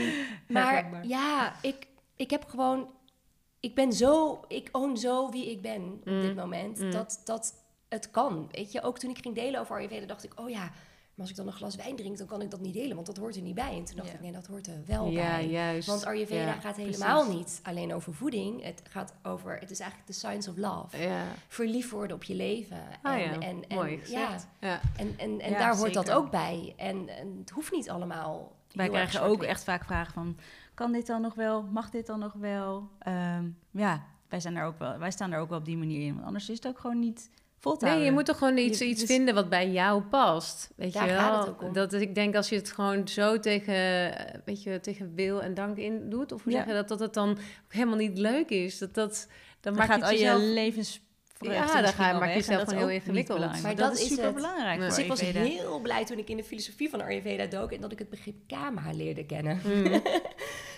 [0.48, 2.94] maar ja, ik, ik heb gewoon...
[3.66, 4.40] Ik ben zo...
[4.48, 6.20] Ik own zo wie ik ben op Mm.
[6.20, 6.78] dit moment.
[6.78, 6.90] Mm.
[6.90, 7.54] Dat, dat
[7.88, 8.48] het kan.
[8.50, 10.40] Weet je, ook toen ik ging delen over Ayurveda, dacht ik...
[10.40, 12.74] Oh ja, maar als ik dan een glas wijn drink, dan kan ik dat niet
[12.74, 12.94] delen.
[12.94, 13.76] Want dat hoort er niet bij.
[13.76, 14.14] En toen dacht Ja.
[14.14, 15.46] ik, nee, dat hoort er wel ja, bij.
[15.48, 15.88] juist.
[15.88, 16.96] Want Ayurveda Ja, gaat precies.
[16.96, 18.62] helemaal niet alleen over voeding.
[18.62, 20.98] Het gaat over, het is eigenlijk de science of love.
[20.98, 21.24] Ja.
[21.48, 22.82] Verliefd worden op je leven.
[23.02, 24.46] Ah en, ja, en, en, mooi ja, gezegd.
[24.60, 24.80] Ja.
[24.96, 26.74] en, en, en daar hoort dat ook bij.
[26.76, 28.54] En, en het hoeft niet allemaal.
[28.72, 30.36] Wij krijgen ook echt vaak vragen van...
[30.76, 31.62] Kan dit dan nog wel?
[31.62, 32.88] Mag dit dan nog wel?
[32.98, 36.06] Ehm, ja, wij, zijn daar ook wel, wij staan daar ook wel op die manier
[36.06, 36.14] in.
[36.14, 38.78] Want anders is het ook gewoon niet vol te Nee, je moet toch gewoon iets,
[38.78, 40.70] dus- vinden wat bij jou past.
[40.76, 41.20] Weet Daar je wel?
[41.20, 41.72] gaat het ook om.
[41.72, 44.12] Dat ik denk als je het gewoon zo tegen,
[44.44, 46.58] weet je, tegen wil en dank in doet, of hoe Ja.
[46.58, 47.38] zeg je dat, dat het dan ook
[47.72, 48.78] helemaal niet leuk is.
[48.78, 49.26] Dat, dat,
[49.60, 51.04] dan Dan maak gaat je al je levensvreugde
[51.74, 53.38] Ja, dan ga je- maak je jezelf gewoon heel ingewikkeld.
[53.38, 54.80] Maar Maar dat dat is super belangrijk.
[54.80, 57.92] Dus ik was heel blij toen ik in de filosofie van Ayurveda dook en dat
[57.92, 59.60] ik het begrip kama leerde kennen.
[59.64, 59.84] Mm.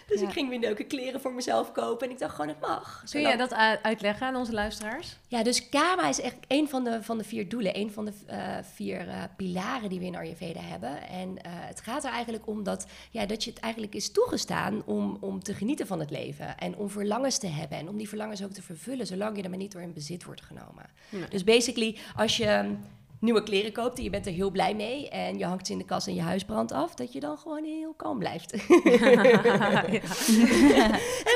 [0.09, 0.27] Dus Ja.
[0.27, 2.99] ik ging weer leuke kleren voor mezelf kopen en ik dacht gewoon, het mag.
[2.99, 5.17] Kun Zolang- jij dat u- uitleggen aan onze luisteraars?
[5.27, 8.13] Ja, dus kama is echt een van de, van de vier doelen, een van de
[8.27, 11.09] eh, vier eh, pilaren die we in Ayurveda hebben.
[11.09, 14.83] En eh, het gaat er eigenlijk om dat, ja, dat je het eigenlijk is toegestaan
[14.85, 18.09] om, om te genieten van het leven en om verlangens te hebben en om die
[18.09, 20.85] verlangens ook te vervullen, zolang je er maar niet door in bezit wordt genomen.
[21.09, 21.29] Nee.
[21.29, 22.75] Dus basically, als je
[23.21, 25.79] nieuwe kleren koopt en je bent er heel blij mee en je hangt ze in
[25.79, 28.53] de kast en je huis brandt af, dat je dan gewoon heel kalm blijft.
[28.53, 28.61] en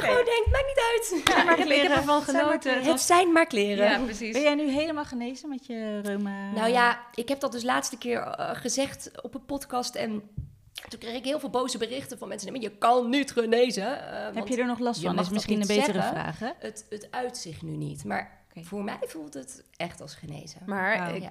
[0.01, 1.23] gewoon denkt, maakt niet uit.
[1.25, 2.83] Ja, maar ik, ik heb ervan Zijn maar genoten.
[2.83, 3.91] Het zijn maar kleren.
[3.91, 4.33] Ja, precies.
[4.33, 6.51] Ben jij nu helemaal genezen met je reuma?
[6.53, 10.23] Nou ja, ik heb dat dus laatste keer eh, gezegd op een podcast en
[10.89, 12.53] toen kreeg ik heel veel boze berichten van mensen.
[12.53, 14.13] Nee, maar je kan niet genezen.
[14.13, 15.11] eh, Heb je er nog last van?
[15.15, 16.13] mag is dat misschien een betere zeggen.
[16.13, 16.51] vraag, hè?
[16.59, 18.05] het, het uitzicht nu niet.
[18.05, 20.61] Maar Voor mij voelt het echt als genezen.
[20.67, 21.29] Maar ik,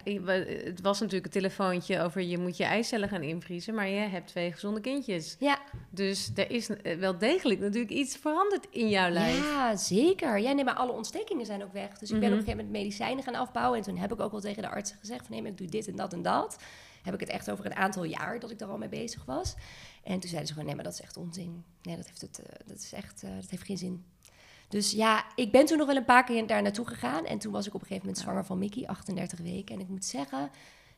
[0.65, 4.27] het was natuurlijk een telefoontje over je moet je eicellen gaan invriezen, maar je hebt
[4.27, 5.35] twee gezonde kindjes.
[5.39, 9.37] ja, Dus er is eh, wel degelijk natuurlijk iets veranderd in jouw lijf.
[9.37, 10.39] ja, zeker.
[10.39, 11.97] Ja, nee, maar alle ontstekingen zijn ook weg.
[11.97, 12.31] Dus ik ben Mhm.
[12.31, 13.77] op een gegeven moment medicijnen gaan afbouwen.
[13.77, 15.31] En toen heb ik ook wel tegen de artsen gezegd van...
[15.31, 16.57] nee, maar ik doe dit en dat en dat.
[17.01, 19.55] Heb ik het echt over een aantal jaar dat ik daar al mee bezig was.
[20.03, 21.63] En toen zeiden ze gewoon, nee, maar dat is echt onzin.
[21.81, 24.05] Nee, dat heeft, het, eh, dat is echt, eh, dat heeft geen zin.
[24.71, 27.25] Dus ja, ik ben toen nog wel een paar keer daar naartoe gegaan.
[27.25, 29.75] En toen was ik op een gegeven moment zwanger van Mickey, 38 weken.
[29.75, 30.49] En ik moet zeggen,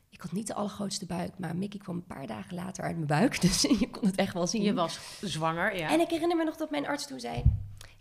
[0.09, 1.31] ik had niet de allergrootste buik.
[1.37, 3.41] Maar Mickey kwam een paar dagen later uit mijn buik.
[3.41, 4.61] Dus je kon het echt wel zien.
[4.63, 5.89] Je was zwanger, ja.
[5.89, 7.35] En ik herinner me nog dat mijn arts toen zei...
[7.35, 7.43] hé,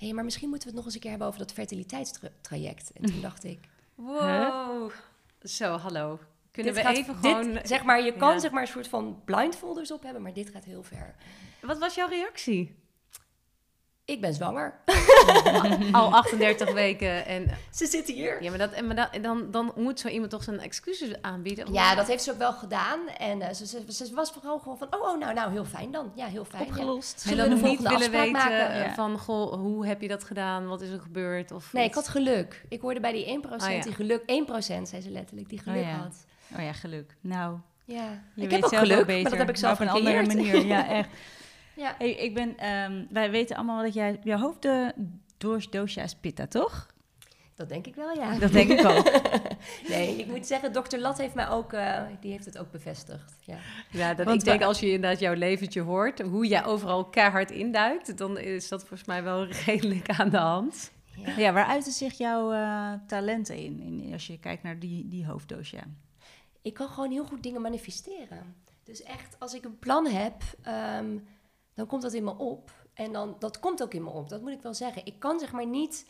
[0.06, 2.92] hey, maar misschien moeten we het nog eens een keer hebben over dat fertiliteitstraject.
[2.92, 3.58] En toen dacht ik...
[3.94, 4.90] Wow.
[5.42, 6.18] Zo, hallo.
[6.50, 7.58] Kunnen dit we gaat- even dit, gewoon...
[7.62, 8.38] zeg maar, je kan Ja.
[8.38, 11.14] zeg maar een soort van blindfolders op hebben, maar dit gaat heel ver.
[11.61, 12.74] Wat was jouw reactie?
[14.04, 14.74] Ik ben zwanger.
[15.92, 17.50] Al 38 weken en...
[17.70, 18.42] Ze zitten hier.
[18.42, 21.22] Ja, maar, dat, en maar dat, en dan, dan moet zo iemand toch zijn excuses
[21.22, 21.66] aanbieden.
[21.66, 23.08] of- Ja, dat heeft ze ook wel gedaan.
[23.18, 25.90] En eh, ze, ze, ze was vooral gewoon van, oh, oh, nou, nou, heel fijn
[25.90, 26.12] dan.
[26.14, 26.62] Ja, heel fijn.
[26.62, 26.68] ja.
[26.68, 27.14] Opgelost.
[27.14, 28.68] En Zullen dan we de niet willen weten maken?
[28.70, 28.94] eh, Ja.
[28.94, 30.66] van, goh, hoe heb je dat gedaan?
[30.66, 31.50] Wat is er gebeurd?
[31.52, 32.64] Of Nee, ik had geluk.
[32.68, 33.80] Ik hoorde bij die 1% Ah, ja.
[33.80, 34.20] die geluk...
[34.22, 35.96] 1% zei ze letterlijk, die geluk Oh, ja.
[35.96, 36.24] had.
[36.56, 37.16] Oh ja, geluk.
[37.20, 39.80] Nou, Ja, je ik weet heb ook geluk, beter, maar dat heb ik zelf op
[39.80, 40.64] een andere manier.
[40.66, 41.08] Ja, echt.
[41.76, 41.94] Ja.
[41.98, 46.90] Hey, ik ben, ehm, wij weten allemaal dat jij, jouw hoofddoosje is pitta, toch?
[47.54, 48.38] Dat denk ik wel, ja.
[48.38, 49.11] Dat denk ik ook.
[49.88, 53.35] nee, ik moet zeggen, dokter Lat heeft mij ook, eh, die heeft het ook bevestigd.
[53.40, 53.58] Ja.
[53.90, 57.50] Ja, dat, Want ik denk als je inderdaad jouw leventje hoort, hoe jij overal keihard
[57.50, 60.92] induikt, dan is dat volgens mij wel redelijk aan de hand.
[61.16, 61.37] Ja.
[61.37, 64.12] Ja, waar uiten zich jouw eh, talenten in, in?
[64.12, 65.82] Als je kijkt naar die, die hoofddoos, ja.
[66.62, 68.54] Ik kan gewoon heel goed dingen manifesteren.
[68.85, 71.18] Dus echt, als ik een plan heb, ehm,
[71.74, 72.70] dan komt dat in me op.
[72.94, 75.06] En dan, dat komt ook in me op, dat moet ik wel zeggen.
[75.06, 76.06] Ik kan zeg maar niet...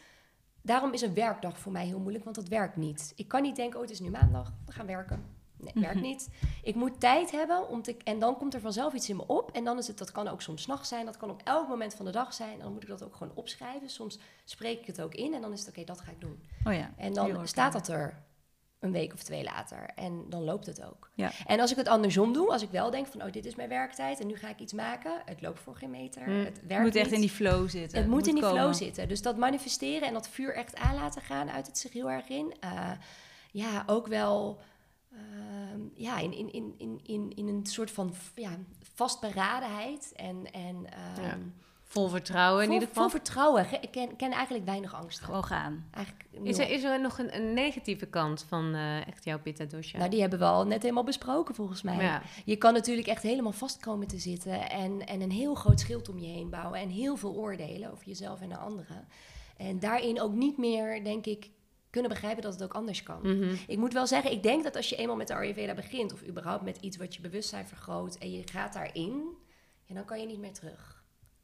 [0.64, 3.12] Daarom is een werkdag voor mij heel moeilijk, want dat werkt niet.
[3.16, 5.25] Ik kan niet denken, oh, het is nu maandag, we gaan werken.
[5.57, 6.29] Nee, werkt niet.
[6.62, 7.96] Ik moet tijd hebben om te...
[8.05, 9.51] En dan komt er vanzelf iets in me op.
[9.51, 11.68] En dan is het, dat kan ook soms 's nachts zijn, dat kan op elk
[11.68, 12.53] moment van de dag zijn.
[12.53, 13.90] En dan moet ik dat ook gewoon opschrijven.
[13.90, 16.42] Soms spreek ik het ook in en dan is het, oké, dat ga ik doen.
[16.64, 16.90] Oh ja.
[16.96, 18.22] En dan staat dat er
[18.83, 19.90] een week of twee later.
[19.95, 21.11] En dan loopt het ook.
[21.14, 21.31] Ja.
[21.47, 23.23] En als ik het andersom doe, als ik wel denk van...
[23.23, 25.23] oh, dit is mijn werktijd en nu ga ik iets maken.
[25.25, 26.25] Het loopt voor geen meter.
[26.25, 26.45] Hmm.
[26.45, 27.14] Het werkt moet echt niet.
[27.14, 27.99] in die flow zitten.
[27.99, 28.61] Het moet in die komen.
[28.61, 29.09] flow zitten.
[29.09, 31.51] Dus dat manifesteren en dat vuur echt aan laten gaan...
[31.51, 32.55] uit het zich heel erg in.
[32.61, 32.90] Eh,
[33.53, 34.61] ja, ook wel...
[35.12, 38.51] ehm, ja, in, in, in, in, in, in een soort van ja,
[38.95, 40.12] vastberadenheid.
[40.16, 41.38] En, en ehm, Ja.
[41.92, 43.02] Vol vertrouwen in vol, ieder geval.
[43.02, 43.66] vol vertrouwen.
[43.81, 45.20] Ik ken, ken eigenlijk weinig angst.
[45.20, 45.88] Gewoon gaan.
[45.90, 49.64] Eigenlijk Is er, is er nog een, een negatieve kant van eh, echt jouw pitta
[49.64, 49.98] dosha?
[49.98, 51.96] Nou, die hebben we al net helemaal besproken volgens mij.
[51.96, 52.22] ja.
[52.44, 56.09] Je kan natuurlijk echt helemaal vast komen te zitten en, en een heel groot schild
[56.09, 59.09] om je heen bouwen en heel veel oordelen over jezelf en de anderen.
[59.57, 61.50] En daarin ook niet meer, denk ik,
[61.90, 63.20] kunnen begrijpen dat het ook anders kan.
[63.22, 63.55] Mhm.
[63.66, 66.26] Ik moet wel zeggen, ik denk dat als je eenmaal met de Ayurveda begint, of
[66.26, 69.22] überhaupt met iets wat je bewustzijn vergroot en je gaat daarin,
[69.85, 71.02] ja, dan kan je niet meer terug.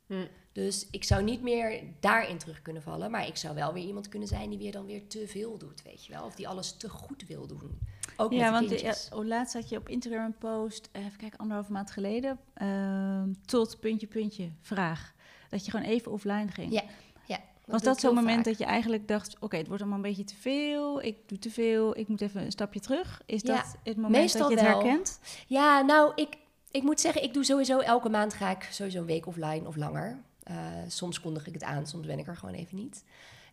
[0.09, 0.27] Hm.
[0.53, 4.09] Dus ik zou niet meer daarin terug kunnen vallen, maar ik zou wel weer iemand
[4.09, 6.77] kunnen zijn die weer dan weer te veel doet, weet je wel, of die alles
[6.77, 7.79] te goed wil doen.
[8.17, 11.19] Ook Ja, want de ja, oh, laatst had je op Instagram een post, eh, even
[11.19, 15.15] kijken, anderhalve maand geleden, ehm, tot puntje, puntje, vraag.
[15.49, 16.73] Dat je gewoon even offline ging.
[16.73, 16.83] Ja,
[17.27, 17.41] ja.
[17.67, 18.45] Was dat zo'n moment vaak.
[18.45, 21.51] dat je eigenlijk dacht, oké, het wordt allemaal een beetje te veel, ik doe te
[21.51, 23.23] veel, ik moet even een stapje terug?
[23.27, 24.81] Is Ja, dat het moment dat je het wel.
[24.81, 25.21] herkent?
[25.47, 26.37] Ja, nou, ik,
[26.71, 29.77] ik moet zeggen, ik doe sowieso elke maand ga ik sowieso een week offline of
[29.77, 30.19] langer.
[30.43, 30.57] Eh,
[30.89, 33.05] soms kondig ik het aan, soms ben ik er gewoon even niet.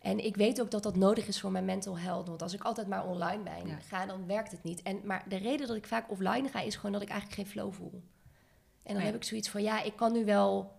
[0.01, 2.27] En ik weet ook dat dat nodig is voor mijn mental health.
[2.27, 3.77] Want als ik altijd maar online ben, Ja.
[3.87, 4.81] ga, dan werkt het niet.
[4.81, 7.51] En, maar de reden dat ik vaak offline ga, is gewoon dat ik eigenlijk geen
[7.51, 8.01] flow voel.
[8.83, 9.05] En dan Ja.
[9.05, 10.75] heb ik zoiets van, ja, ik kan nu wel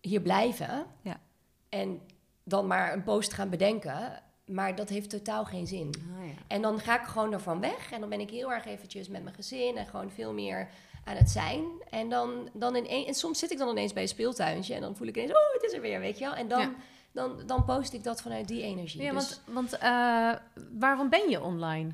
[0.00, 0.86] hier blijven.
[1.02, 1.20] Ja.
[1.68, 2.00] En
[2.44, 4.22] dan maar een post gaan bedenken.
[4.52, 5.94] Maar dat heeft totaal geen zin.
[6.18, 6.32] Oh, ja.
[6.46, 7.92] En dan ga ik gewoon ervan weg.
[7.92, 10.68] En dan ben ik heel erg eventjes met mijn gezin en gewoon veel meer
[11.04, 11.64] aan het zijn.
[11.90, 14.96] En, dan, dan in en soms zit ik dan ineens bij een speeltuintje en dan
[14.96, 16.34] voel ik ineens, oh, het is er weer, weet je wel.
[16.34, 16.74] En dan, Ja.
[17.12, 19.02] dan, dan post ik dat vanuit die energie.
[19.02, 20.32] Ja, dus, want, want eh,
[20.78, 21.90] waarom ben je online?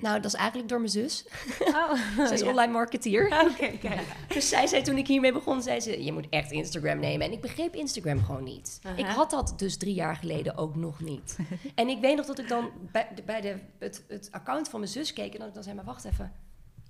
[0.00, 1.24] Nou, dat is eigenlijk door mijn zus.
[1.60, 1.92] Oh,
[2.26, 2.48] Zij is ja.
[2.48, 3.24] online marketeer.
[3.26, 4.02] Oké, kijk.
[4.28, 7.26] Dus zij zei toen ik hiermee begon, zei ze, je moet echt Instagram nemen.
[7.26, 8.80] En ik begreep Instagram gewoon niet.
[8.96, 11.38] Ik had dat dus drie jaar geleden ook nog niet.
[11.74, 14.80] en ik weet nog dat ik dan bij, de, bij de, het, het account van
[14.80, 16.32] mijn zus keek en dat ik dan zei, maar wacht even.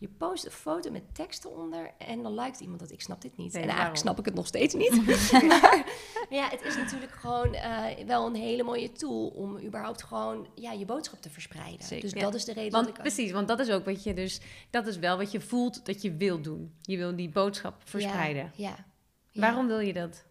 [0.05, 2.91] Je post een foto met tekst eronder en dan liked iemand dat.
[2.91, 3.53] Ik snap dit niet.
[3.53, 3.97] Nee, en eigenlijk waarom?
[3.97, 5.07] snap ik het nog steeds niet.
[5.49, 5.87] maar
[6.31, 10.73] ja, het is natuurlijk gewoon eh, wel een hele mooie tool om überhaupt gewoon ja,
[10.73, 11.87] je boodschap te verspreiden.
[11.87, 12.03] Zeker.
[12.11, 12.21] Dus Ja.
[12.21, 13.01] dat is de reden Want dat ik...
[13.01, 14.41] precies, want dat is ook wat je dus,
[14.71, 16.75] dat is wel wat je voelt dat je wil doen.
[16.81, 18.53] Je wil die boodschap verspreiden.
[18.57, 18.85] Ja, ja.
[19.31, 19.41] Ja.
[19.41, 20.25] Waarom wil je dat?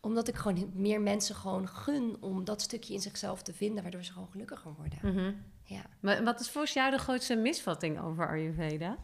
[0.00, 4.02] Omdat ik gewoon meer mensen gewoon gun om dat stukje in zichzelf te vinden, waardoor
[4.04, 4.98] ze gewoon gelukkiger worden.
[5.02, 5.32] Mhm.
[5.64, 8.96] Ja, Maar Wat is volgens jou de grootste misvatting over Ayurveda?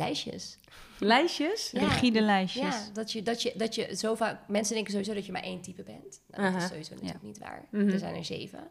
[0.00, 0.58] Lijstjes.
[0.98, 1.70] Lijstjes?
[1.70, 1.80] Ja.
[1.80, 2.74] Rigide lijstjes.
[2.74, 4.48] Ja, dat je, dat, je, dat je zo vaak...
[4.48, 6.20] Mensen denken sowieso dat je maar één type bent.
[6.26, 7.66] Nou, dat is sowieso natuurlijk niet waar.
[7.70, 7.88] Mhm.
[7.88, 8.68] Er zijn er zeven.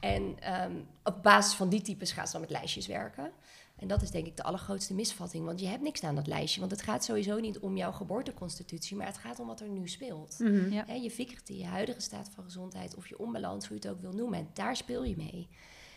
[0.00, 0.72] En ehm,
[1.04, 3.32] op basis van die types gaan ze dan met lijstjes werken.
[3.76, 5.44] En dat is denk ik de allergrootste misvatting.
[5.44, 6.60] Want je hebt niks aan dat lijstje.
[6.60, 8.96] Want het gaat sowieso niet om jouw geboorteconstitutie...
[8.96, 10.36] maar het gaat om wat er nu speelt.
[10.38, 10.72] Mhm.
[10.72, 10.92] Ja.
[10.92, 14.12] Je vikrti, je huidige staat van gezondheid of je onbalans, hoe je het ook wil
[14.12, 14.38] noemen.
[14.38, 15.48] En daar speel je mee.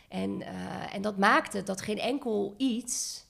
[0.10, 3.26] En, eh, en dat maakt het dat geen enkel iets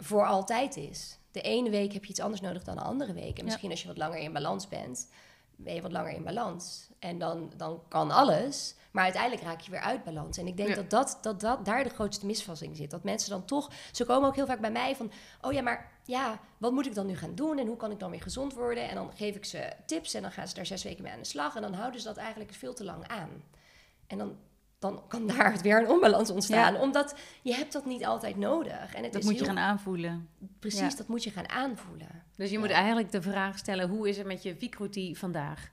[0.00, 1.18] voor altijd is.
[1.30, 3.38] De ene week heb je iets anders nodig dan de andere week.
[3.38, 5.08] En misschien als je wat langer in balans bent,
[5.56, 6.88] ben je wat langer in balans.
[6.98, 10.36] En dan, dan kan alles, maar uiteindelijk raak je weer uit balans.
[10.38, 10.74] En ik denk Ja.
[10.74, 12.90] dat, dat, dat, dat daar de grootste misvatting zit.
[12.90, 15.90] Dat mensen dan toch, ze komen ook heel vaak bij mij van, oh ja, maar
[16.04, 17.58] ja, wat moet ik dan nu gaan doen?
[17.58, 18.88] En hoe kan ik dan weer gezond worden?
[18.88, 21.18] En dan geef ik ze tips en dan gaan ze daar zes weken mee aan
[21.18, 21.56] de slag.
[21.56, 23.42] En dan houden ze dat eigenlijk veel te lang aan.
[24.06, 24.36] En dan,
[24.80, 26.76] dan kan daar weer een onbalans ontstaan.
[26.76, 28.94] Omdat je hebt dat niet altijd nodig.
[28.94, 30.28] En het Dat is moet je gaan aanvoelen.
[30.58, 30.96] Precies, Ja.
[30.96, 32.22] dat moet je gaan aanvoelen.
[32.36, 35.68] Dus je moet eigenlijk de vraag stellen, hoe is het met je Vicruti vandaag?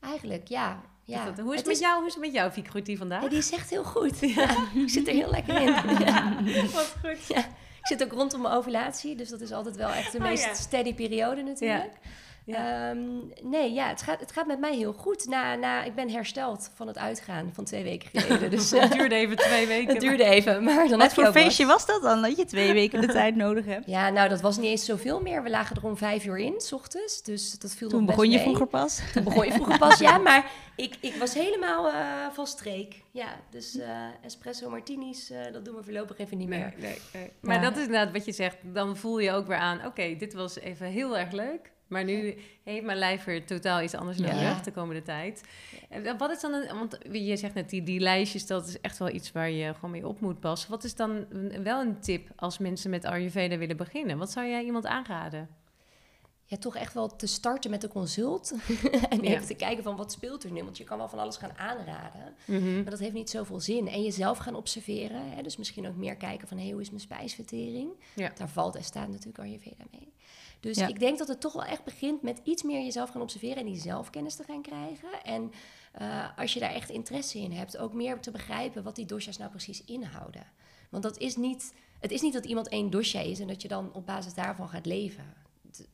[0.00, 0.80] Eigenlijk, ja.
[1.04, 1.18] ja.
[1.18, 3.22] Is dat- hoe, is het Het met jou, hoe is het met jouw Vicruti vandaag?
[3.22, 4.18] Ja, die is echt heel goed.
[4.34, 5.68] Ja, ik zit er heel lekker in.
[6.06, 6.36] Ja.
[6.72, 7.26] Wat goed.
[7.26, 7.38] Ja.
[7.80, 10.44] Ik zit ook rondom mijn ovulatie, dus dat is altijd wel echt de Oh, meest
[10.44, 10.54] ja.
[10.54, 11.92] steady periode natuurlijk.
[12.44, 12.90] Ja.
[12.90, 12.98] Ehm,
[13.42, 15.26] nee, ja, het gaat, het gaat met mij heel goed.
[15.28, 18.50] Na, na, ik ben hersteld van het uitgaan van twee weken geleden.
[18.50, 19.92] Dus het eh, duurde even twee weken.
[19.92, 21.32] het duurde even, maar dan Wat voor wat.
[21.32, 22.22] feestje was dat dan?
[22.22, 23.86] Dat je twee weken de tijd nodig hebt?
[23.86, 25.42] Ja, nou, dat was niet eens zoveel meer.
[25.42, 27.22] We lagen er om vijf uur in, s ochtends.
[27.22, 28.42] Dus dat viel Toen begon je mee.
[28.42, 29.00] vroeger pas.
[29.12, 30.18] Toen begon je vroeger pas, ja.
[30.18, 31.94] Maar ik, ik was helemaal eh,
[32.32, 33.02] van streek.
[33.10, 33.88] Ja, dus eh,
[34.24, 36.72] espresso martinis, dat doen we voorlopig even niet meer.
[36.78, 37.30] Nee, nee, nee.
[37.40, 37.62] Maar Ja.
[37.62, 38.56] dat is inderdaad wat je zegt.
[38.62, 41.70] Dan voel je ook weer aan, oké, dit was even heel erg leuk.
[41.92, 44.34] Maar nu heeft mijn lijf weer totaal iets anders Ja.
[44.34, 45.42] nodig de komende tijd.
[46.18, 49.10] Wat is dan een, want je zegt net, die, die lijstjes, dat is echt wel
[49.10, 50.70] iets waar je gewoon mee op moet passen.
[50.70, 51.26] Wat is dan
[51.62, 54.18] wel een tip als mensen met Ayurveda willen beginnen?
[54.18, 55.48] Wat zou jij iemand aanraden?
[56.44, 58.52] Ja, toch echt wel te starten met een consult.
[59.08, 59.30] en Ja.
[59.30, 60.62] even te kijken van wat speelt er nu.
[60.64, 62.34] Want je kan wel van alles gaan aanraden.
[62.44, 62.74] Mhm.
[62.82, 63.88] Maar dat heeft niet zoveel zin.
[63.88, 65.30] En jezelf gaan observeren.
[65.30, 65.42] Hè?
[65.42, 67.90] Dus misschien ook meer kijken van hey, hoe is mijn spijsvertering.
[68.14, 68.32] Ja.
[68.36, 70.12] Daar valt en staat natuurlijk Ayurveda mee.
[70.62, 70.86] Dus Ja.
[70.86, 73.64] ik denk dat het toch wel echt begint met iets meer jezelf gaan observeren en
[73.66, 75.08] die zelfkennis te gaan krijgen.
[75.24, 75.52] En
[75.92, 79.38] eh, als je daar echt interesse in hebt, ook meer te begrijpen wat die dosha's
[79.38, 80.46] nou precies inhouden.
[80.90, 83.68] Want dat is niet, het is niet dat iemand één dosha is en dat je
[83.68, 85.34] dan op basis daarvan gaat leven.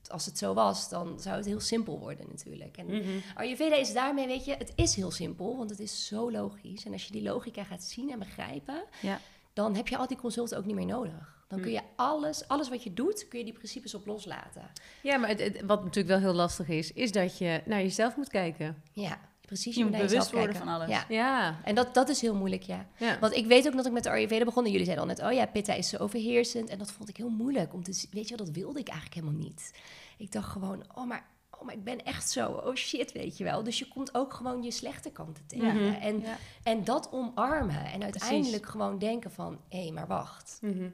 [0.09, 2.76] Als het zo was, dan zou het heel simpel worden natuurlijk.
[2.76, 3.09] En Mhm.
[3.35, 6.85] Ayurveda is daarmee, weet je, het is heel simpel, want het is zo logisch.
[6.85, 9.20] En als je die logica gaat zien en begrijpen, Ja.
[9.52, 11.37] dan heb je al die consulten ook niet meer nodig.
[11.48, 11.64] Dan Hm.
[11.64, 14.62] kun je alles, alles wat je doet, kun je die principes op loslaten.
[15.02, 18.16] Ja, maar het, het- wat natuurlijk wel heel lastig is, is dat je naar jezelf
[18.16, 18.82] moet kijken.
[18.92, 19.76] Ja, precies.
[19.76, 20.66] Je moet naar bewust worden kijken.
[20.66, 20.88] van alles.
[20.88, 21.04] Ja.
[21.08, 22.87] Ja, En dat, dat is heel moeilijk, ja.
[22.98, 23.18] ja.
[23.18, 24.64] Want ik weet ook dat ik met de Ayurveda begon.
[24.64, 26.68] En jullie zeiden al net, oh ja, pitta is zo overheersend.
[26.68, 27.72] En dat vond ik heel moeilijk.
[27.74, 29.72] Om te, weet je wel, dat wilde ik eigenlijk helemaal niet.
[30.18, 32.50] Ik dacht gewoon, oh maar, oh maar ik ben echt zo.
[32.52, 33.62] Oh shit, weet je wel.
[33.62, 35.74] Dus je komt ook gewoon je slechte kanten tegen.
[35.76, 35.94] Mhm.
[35.94, 36.37] En, Ja.
[36.62, 37.84] en dat omarmen.
[37.84, 40.58] En uiteindelijk gewoon denken van, hé, maar wacht.
[40.61, 40.88] Mhm.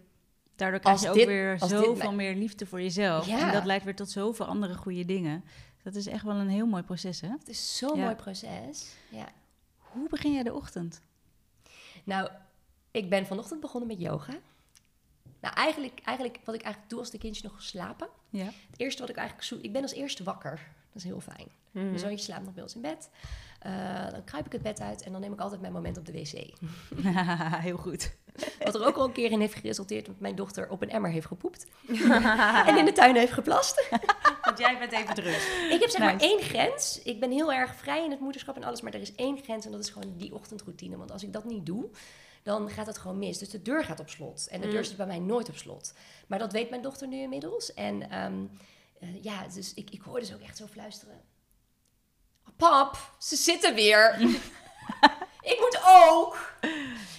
[0.57, 3.27] Daardoor krijg Als je ook dit- weer zoveel meer liefde voor jezelf.
[3.27, 3.47] Ja.
[3.47, 5.45] En dat leidt weer tot zoveel andere goede dingen.
[5.83, 7.29] Dat is echt wel een heel mooi proces, hè?
[7.29, 8.03] Het is zo'n Ja.
[8.05, 8.95] mooi proces.
[9.11, 9.29] Ja.
[9.79, 11.03] Hoe begin jij de ochtend?
[12.05, 12.29] Nou,
[12.91, 14.33] ik ben vanochtend begonnen met yoga.
[15.41, 18.09] Nou, eigenlijk, eigenlijk wat ik eigenlijk doe als de kindjes nog slapen.
[18.31, 18.45] Ja.
[18.45, 19.61] Het eerste wat ik eigenlijk zoek...
[19.63, 20.51] Ik ben als eerste wakker.
[20.93, 21.47] Dat is heel fijn.
[21.75, 21.85] Mhm.
[21.87, 23.11] Mijn zoontje slaapt nog bij ons in bed.
[23.61, 26.07] Eh, dan kruip ik het bed uit en dan neem ik altijd mijn moment op
[26.07, 26.51] de wc.
[27.69, 28.17] heel goed.
[28.65, 31.11] Wat er ook al een keer in heeft geresulteerd dat mijn dochter op een emmer
[31.11, 31.67] heeft gepoept.
[32.67, 33.89] en in de tuin heeft geplast.
[34.43, 35.69] Want jij bent even druk.
[35.71, 37.03] Ik heb zeg maar één grens.
[37.03, 39.67] Ik ben heel erg vrij in het moederschap en alles, maar er is één grens
[39.67, 40.97] en dat is gewoon die ochtendroutine.
[40.97, 41.91] Want als ik dat niet doe,
[42.43, 43.39] dan gaat het gewoon mis.
[43.39, 44.47] Dus de deur gaat op slot.
[44.51, 44.85] En de deur Mm.
[44.85, 45.95] zit bij mij nooit op slot.
[46.27, 47.75] Maar dat weet mijn dochter nu inmiddels.
[47.75, 48.45] En ehm,
[49.01, 51.21] eh, ja, dus ik, ik hoor dus ook echt zo fluisteren.
[52.57, 54.21] Pap, ze zitten weer.
[55.53, 56.53] ik moet ook.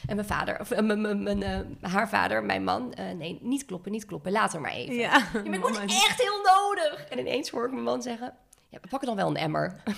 [0.07, 1.59] En mijn vader, of eh, mijn- eh,
[1.91, 4.95] haar vader, mijn man, eh, nee, niet kloppen, niet kloppen, later maar even.
[4.95, 7.05] Ja, Ja, maar ik moet echt heel nodig.
[7.09, 8.33] En ineens hoor ik mijn man zeggen...
[8.75, 9.75] Ja, we pakken dan wel een emmer.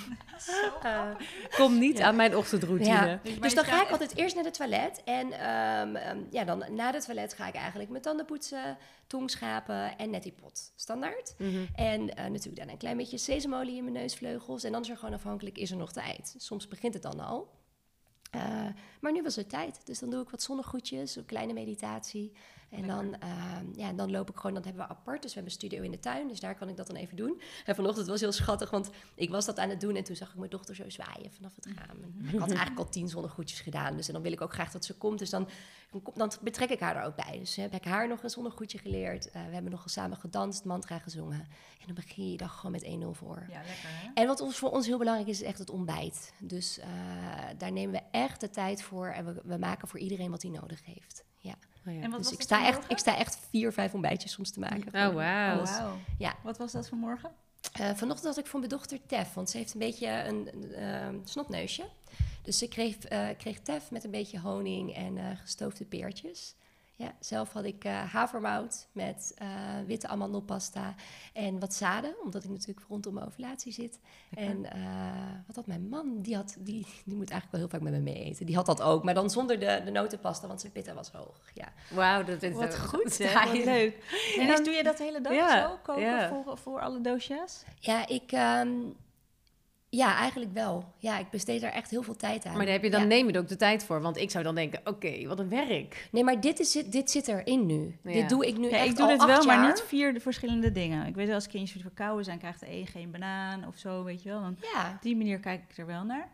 [0.82, 1.10] Eh,
[1.56, 2.90] kom niet aan mijn ochtendroutine.
[3.08, 3.20] Ja.
[3.24, 5.02] Dus- Dus dan ga ik altijd eerst naar het toilet.
[5.06, 9.32] En ehm, ehm, ja, dan na het toilet ga ik eigenlijk mijn tanden poetsen, tong
[9.32, 10.72] schapen en nettie pot.
[10.76, 11.34] Standaard.
[11.38, 11.56] Mhm.
[11.76, 14.64] En eh, natuurlijk daarna een klein beetje sesamolie in mijn neusvleugels.
[14.64, 16.36] En dan is er gewoon afhankelijk, is er nog tijd.
[16.38, 17.50] Soms begint het dan al.
[18.32, 18.66] Eh,
[19.02, 19.82] maar nu was het tijd.
[19.86, 22.32] Dus dan doe ik wat zonnegoedjes, een kleine meditatie.
[22.70, 25.22] En dan, ehm, ja, dan loop ik gewoon, dat hebben we apart.
[25.22, 27.16] Dus we hebben een studio in de tuin, dus daar kan ik dat dan even
[27.16, 27.42] doen.
[27.66, 30.30] En vanochtend was heel schattig, want ik was dat aan het doen en toen zag
[30.30, 32.04] ik mijn dochter zo zwaaien vanaf het raam.
[32.04, 34.72] En ik had eigenlijk al tien zonnegoedjes gedaan, dus en dan wil ik ook graag
[34.72, 35.20] dat ze komt.
[35.20, 35.48] Dus dan,
[36.14, 37.40] dan betrek ik haar er ook bij.
[37.40, 39.32] Dus heb ik haar nog een zonnegoedje geleerd.
[39.32, 41.40] Eh, we hebben nog samen gedanst, mantra gezongen.
[41.80, 43.46] En dan begin je dag gewoon met 1-0 voor.
[43.50, 44.10] Ja, lekker hè?
[44.14, 46.34] En wat ons, voor ons heel belangrijk is, is echt het ontbijt.
[46.40, 46.88] Dus eh,
[47.58, 50.52] daar nemen we echt de tijd voor en we, we maken voor iedereen wat hij
[50.52, 51.24] nodig heeft.
[51.38, 51.56] Ja.
[51.88, 52.02] Oh, ja.
[52.02, 54.60] En wat Dus was ik sta, echt, ik sta echt vier, vijf ontbijtjes soms te
[54.60, 54.88] maken.
[54.88, 55.56] Oh, wauw.
[55.58, 55.70] alles.
[55.70, 55.98] Wauw.
[56.18, 56.36] Ja.
[56.44, 57.32] Wat was dat vanmorgen?
[57.74, 60.74] Eh, vanochtend had ik voor mijn dochter Tef, want ze heeft een beetje een, een,
[60.74, 61.86] eh, snotneusje.
[62.48, 66.56] Dus ze kreeg, eh, kreeg Tef met een beetje honing en eh, gestoofde peertjes.
[66.96, 69.48] Ja, zelf had ik eh, havermout met eh,
[69.86, 70.96] witte amandelpasta
[71.34, 74.00] en wat zaden, omdat ik natuurlijk rondom mijn ovulatie zit.
[74.36, 74.82] En eh,
[75.48, 76.22] wat had mijn man?
[76.22, 78.46] Die, had, die, die moet eigenlijk wel heel vaak met me mee eten.
[78.46, 81.40] Die had dat ook, maar dan zonder de, de notenpasta, want zijn pitta was hoog.
[81.54, 81.68] Ja.
[81.90, 83.34] Wauw, dat is Wat dat- goed, hè?
[83.34, 84.04] Wat leuk.
[84.38, 84.56] En Ja.
[84.56, 86.30] dus doe je dat de hele dag Ja, zo koken ja.
[86.44, 87.64] voor, voor alle doosjes?
[87.80, 88.32] Ja, ik.
[88.32, 88.70] ehm,
[89.98, 90.94] ja, eigenlijk wel.
[90.98, 92.56] Ja, ik besteed daar echt heel veel tijd aan.
[92.56, 93.08] Maar daar heb je dan, Ja.
[93.08, 94.02] neem je er ook de tijd voor.
[94.02, 96.08] Want ik zou dan denken, oké, wat een werk.
[96.12, 97.98] Nee, maar dit, is, dit zit erin nu.
[98.04, 98.12] Ja.
[98.12, 100.20] Dit doe ik nu Ja, echt ik doe al dit wel, maar niet vier de
[100.20, 101.08] verschillende dingen.
[101.08, 104.24] Ik weet wel, als kindjes verkouden zijn, krijgt de een geen banaan of zo, weet
[104.24, 104.42] je wel.
[104.42, 106.28] Dan Ja, op die manier kijk ik er wel naar.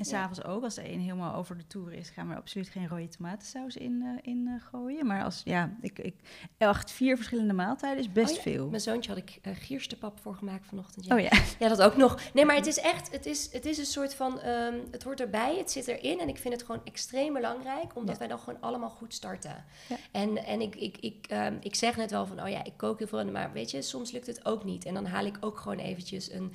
[0.00, 2.88] En s'avonds ook, als de een helemaal over de toer is, gaan we absoluut geen
[2.88, 5.06] rode tomatensaus in, eh, in eh, gooien.
[5.06, 6.14] Maar als, ja, ik, ik,
[6.58, 8.68] echt vier verschillende maaltijden is best Oh ja, veel.
[8.68, 11.04] Mijn zoontje had ik uh, gierstepap voor gemaakt vanochtend.
[11.04, 11.14] Ja.
[11.14, 11.30] Oh ja.
[11.58, 12.18] ja, dat ook nog.
[12.34, 15.20] Nee, maar het is echt, het is, het is een soort van, ehm, het hoort
[15.20, 16.20] erbij, het zit erin.
[16.20, 18.18] En ik vind het gewoon extreem belangrijk, omdat Ja.
[18.18, 19.64] wij dan gewoon allemaal goed starten.
[19.88, 19.96] Ja.
[20.10, 22.98] En, en ik, ik, ik, ehm, ik zeg net wel van, oh ja, ik kook
[22.98, 24.84] heel veel, maar weet je, soms lukt het ook niet.
[24.84, 26.52] En dan haal ik ook gewoon eventjes een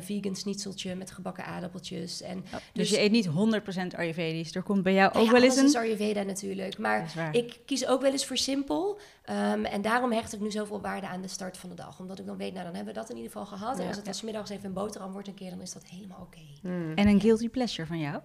[0.00, 2.22] vegan schnitzeltje met gebakken aardappeltjes.
[2.22, 4.54] En dus, Dus- je eet niet 100% Ayurvedisch.
[4.54, 5.80] Er komt bij jou Nou ook ja, wel eens alles een...
[5.82, 6.78] is Ayurveda natuurlijk.
[6.78, 8.98] Maar ik kies ook wel eens voor simpel.
[9.24, 11.98] Ehm, en daarom hecht ik nu zoveel waarde aan de start van de dag.
[12.00, 13.74] Omdat ik dan weet, nou dan hebben we dat in ieder geval gehad.
[13.76, 13.86] En Ja.
[13.86, 16.20] als het dan 's middags even een boterham wordt een keer, dan is dat helemaal
[16.20, 16.38] oké.
[16.68, 16.92] Mm.
[16.94, 18.20] En een guilty pleasure van jou?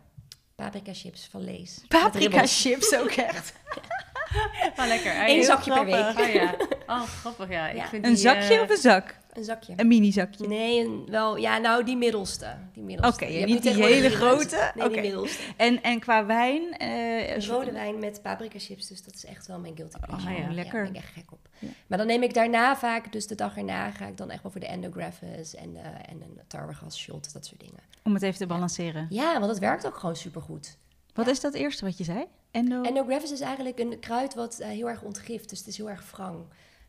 [0.56, 1.82] Paprika chips van Lees.
[1.88, 3.54] Paprika chips ook echt.
[4.78, 5.16] Oh, lekker.
[5.20, 6.28] Eén Heel zakje per grappig.
[6.28, 6.56] Oh, ja.
[6.96, 7.70] oh, grappig, ja.
[7.70, 7.88] Ik Ja.
[7.88, 9.18] vind Een die, zakje eh, of een zak?
[9.34, 9.74] Een zakje.
[9.76, 10.48] Een mini zakje.
[10.48, 12.56] Nee, een, wel, ja, nou die middelste.
[12.74, 13.26] Die middelste.
[13.26, 14.72] Oké, niet die hele grote?
[14.76, 15.42] Nee, die middelste.
[15.58, 16.78] En, en qua wijn?
[16.78, 20.34] eh, rode wijn met paprika chips, dus dat is echt wel mijn guilty pleasure.
[20.34, 20.54] Oh, ja.
[20.54, 20.74] lekker.
[20.74, 21.48] daar ben ik echt gek op.
[21.60, 21.68] Ja.
[21.88, 24.52] Maar dan neem ik daarna vaak, dus de dag erna, ga ik dan echt wel
[24.52, 25.76] voor de endographis en,
[26.10, 27.80] en een tarwegas shot, dat soort dingen.
[28.04, 29.08] Om het even te balanceren.
[29.10, 30.78] Ja, want dat werkt ook gewoon supergoed.
[31.14, 32.26] Wat is dat eerste wat je zei?
[32.52, 32.82] Endo?
[33.22, 36.46] Is eigenlijk een kruid wat eh, heel erg ontgift, dus het is heel erg wrang.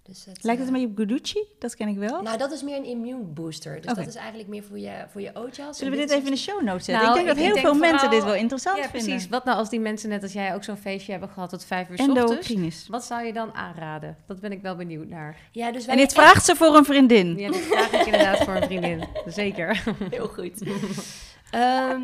[0.09, 1.45] Dus het, Lijkt het eh, een beetje op Guducci?
[1.59, 2.23] Dat ken ik wel.
[2.23, 3.81] Nou, dat is meer een immune booster.
[3.81, 5.79] Dus dat is eigenlijk meer voor je, voor je ootjas.
[5.79, 7.05] Zullen we En dit even in de show notes zetten?
[7.07, 9.09] Nou, ik denk dat ik heel denk veel mensen vooral- dit wel interessant Ja, vinden.
[9.09, 9.29] precies.
[9.29, 11.89] Wat nou als die mensen net als jij ook zo'n feestje hebben gehad tot vijf
[11.89, 12.89] uur 's ochtends?
[12.89, 14.17] Wat zou je dan aanraden?
[14.27, 15.37] Dat ben ik wel benieuwd naar.
[15.53, 17.39] Ja, dus wij En dit echt- vraagt ze voor een vriendin.
[17.39, 19.05] Ja, dit vraag ik inderdaad voor een vriendin.
[19.27, 19.85] Zeker.
[20.11, 20.63] Heel goed.
[21.51, 22.01] Ehm,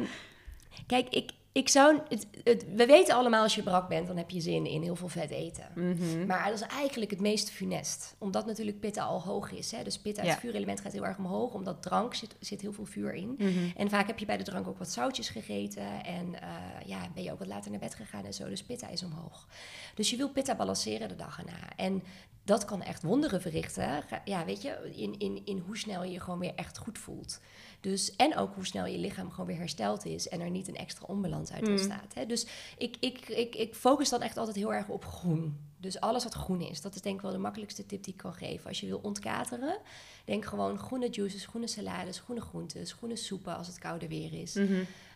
[0.87, 1.99] kijk, ik, ik zou...
[2.09, 4.97] Het, het- we weten allemaal als je brak bent, dan heb je zin in heel
[4.97, 5.65] veel vet eten.
[5.75, 6.27] Mhm.
[6.27, 8.15] Maar dat is eigenlijk het meest funest.
[8.19, 9.71] Omdat natuurlijk pitta al hoog is.
[9.71, 9.83] Hè?
[9.85, 10.39] Dus pitta, het Ja.
[10.39, 11.53] vuurelement, gaat heel erg omhoog.
[11.55, 13.35] Omdat drank zit, zit heel veel vuur in.
[13.39, 13.51] Mhm.
[13.77, 16.05] En vaak heb je bij de drank ook wat zoutjes gegeten.
[16.05, 16.49] En eh,
[16.87, 18.49] ja, ben je ook wat later naar bed gegaan en zo.
[18.49, 19.47] Dus pitta is omhoog.
[19.95, 21.77] Dus je wil pitta balanceren de dag erna.
[21.77, 22.03] En
[22.51, 24.03] dat kan echt wonderen verrichten.
[24.25, 27.41] Ja, weet je, in, in, in hoe snel je je gewoon weer echt goed voelt.
[27.81, 30.77] Dus, en ook hoe snel je lichaam gewoon weer hersteld is en er niet een
[30.77, 31.71] extra onbalans uit Mm.
[31.71, 32.15] ontstaat.
[32.15, 32.27] Hè?
[32.27, 32.47] Dus
[32.79, 35.59] ik, ik, ik, ik focus dan echt altijd heel erg op groen.
[35.77, 38.19] Dus alles wat groen is, dat is denk ik wel de makkelijkste tip die ik
[38.19, 38.69] kan geven.
[38.69, 39.79] Als je wil ontkateren,
[40.25, 44.57] denk gewoon groene juices, groene salades, groene groentes, groene soepen als het kouder weer is.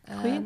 [0.05, 0.43] Ehm,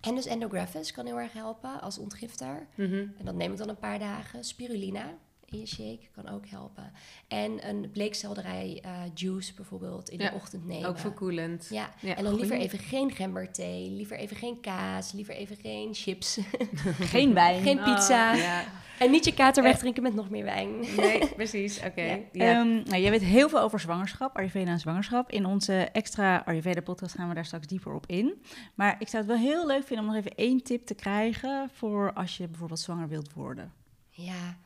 [0.00, 2.66] en dus endographis kan heel erg helpen als ontgifter.
[2.74, 2.94] Mhm.
[2.94, 4.44] En dat neem ik dan een paar dagen.
[4.44, 5.14] Spirulina
[5.50, 6.92] in je shake kan ook helpen.
[7.28, 10.88] En een bleekselderij eh, juice bijvoorbeeld in Ja, de ochtend nemen.
[10.88, 11.66] Ook verkoelend.
[11.70, 15.94] Ja, Ja, en dan liever even geen gemberthee, liever even geen kaas, liever even geen
[15.94, 16.38] chips,
[17.14, 17.62] Geen wijn.
[17.62, 18.32] geen pizza.
[18.32, 18.64] Oh, ja.
[18.98, 20.80] En niet je kater wegdrinken met nog meer wijn.
[20.96, 21.80] Nee, precies.
[21.84, 22.02] Oké.
[22.02, 22.18] Ja.
[22.32, 22.60] Ja.
[22.60, 25.30] Ehm, nou, jij weet heel veel over zwangerschap, Ayurveda en zwangerschap.
[25.30, 28.42] In onze extra Ayurveda-podcast gaan we daar straks dieper op in.
[28.74, 31.68] Maar ik zou het wel heel leuk vinden om nog even één tip te krijgen...
[31.72, 33.72] voor als je bijvoorbeeld zwanger wilt worden.
[34.10, 34.58] Ja,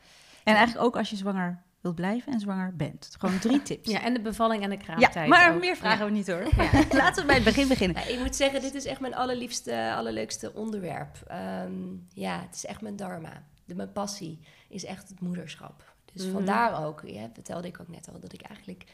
[0.45, 3.15] En eigenlijk ook als je zwanger wilt blijven en zwanger bent.
[3.19, 3.91] Gewoon drie tips.
[3.91, 5.61] ja, en de bevalling en de Ja, kraamtijd maar ook.
[5.61, 6.05] meer vragen Ja.
[6.05, 6.49] we niet hoor.
[7.03, 8.09] Laten we bij het begin beginnen.
[8.13, 11.17] Ik moet zeggen, dit is echt mijn allerliefste, allerleukste onderwerp.
[11.27, 11.73] Ehm,
[12.13, 13.43] ja, het is echt mijn dharma.
[13.65, 15.93] De, mijn passie is echt het moederschap.
[16.13, 16.33] Dus Mhm.
[16.33, 18.85] vandaar ook, ja, vertelde ik ook net al, dat ik eigenlijk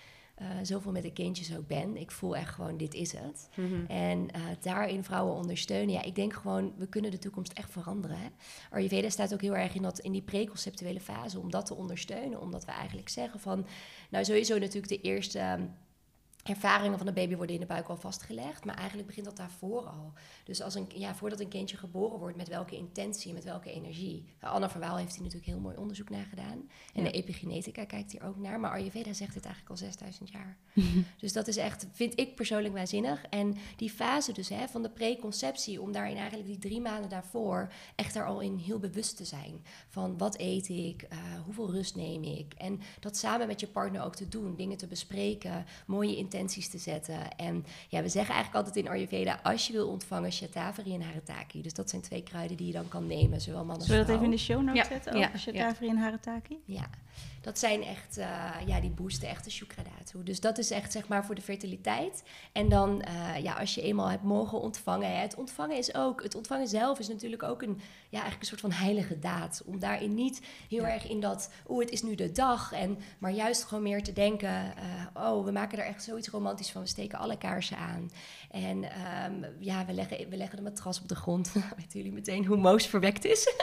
[0.41, 1.97] eh, zoveel met de kindjes ook ben.
[1.97, 3.49] Ik voel echt gewoon, dit is het.
[3.57, 3.85] Mhm.
[3.87, 5.95] En eh, daarin vrouwen ondersteunen.
[5.95, 8.17] Ja, ik denk gewoon, we kunnen de toekomst echt veranderen.
[8.19, 8.29] Hè?
[8.71, 12.41] Ayurveda staat ook heel erg in, dat, in die preconceptuele fase om dat te ondersteunen.
[12.41, 13.67] Omdat we eigenlijk zeggen van,
[14.11, 15.67] nou sowieso natuurlijk de eerste ehm,
[16.45, 18.65] ervaringen van een baby worden in de buik al vastgelegd.
[18.65, 20.13] Maar eigenlijk begint dat daarvoor al.
[20.45, 24.25] Dus als een, ja, voordat een kindje geboren wordt, met welke intentie, met welke energie.
[24.41, 26.69] Nou, Anna Verwaal heeft hier natuurlijk heel mooi onderzoek naar gedaan.
[26.95, 27.11] En Ja.
[27.11, 28.61] de epigenetica kijkt hier ook naar.
[28.61, 30.57] Maar Ayurveda zegt dit eigenlijk al 6000 jaar.
[31.19, 33.25] Dus dat is echt, vind ik persoonlijk waanzinnig.
[33.31, 37.73] En die fase dus hè, van de preconceptie, om daarin eigenlijk die drie maanden daarvoor
[37.95, 39.65] echt daar al in heel bewust te zijn.
[39.89, 42.55] Van wat eet ik, eh, hoeveel rust neem ik.
[42.55, 46.79] En dat samen met je partner ook te doen, dingen te bespreken, mooie intenties te
[46.79, 47.37] zetten.
[47.37, 51.63] En ja, we zeggen eigenlijk altijd in Ayurveda, als je wil ontvangen, Shatavari en Harataki.
[51.63, 54.07] Dus dat zijn twee kruiden die je dan kan nemen, zowel man als Zullen we
[54.07, 55.19] dat even in de show notes Ja, zetten?
[55.19, 56.59] ja, Over Shatavari en Harataki?
[56.65, 56.87] Ja,
[57.41, 58.27] dat zijn echt, eh,
[58.67, 60.23] ja, die boosten echt de shukra daartoe.
[60.23, 62.23] Dus dat is echt, zeg maar, voor de fertiliteit.
[62.53, 65.11] En dan, eh, ja, als je eenmaal hebt mogen ontvangen.
[65.11, 68.47] Hè, het ontvangen is ook, het ontvangen zelf is natuurlijk ook een, ja, eigenlijk een
[68.47, 69.63] soort van heilige daad.
[69.67, 72.73] Om daarin niet heel erg in dat, oeh, het is nu de dag.
[72.73, 76.71] En, maar juist gewoon meer te denken, eh, oh, we maken er echt zoiets romantisch
[76.71, 76.83] van.
[76.83, 78.11] We steken alle kaarsen aan.
[78.51, 81.53] En ehm, ja, we leggen, we leggen de matras op de grond.
[81.77, 83.55] Weten jullie meteen hoe Moos verwekt is?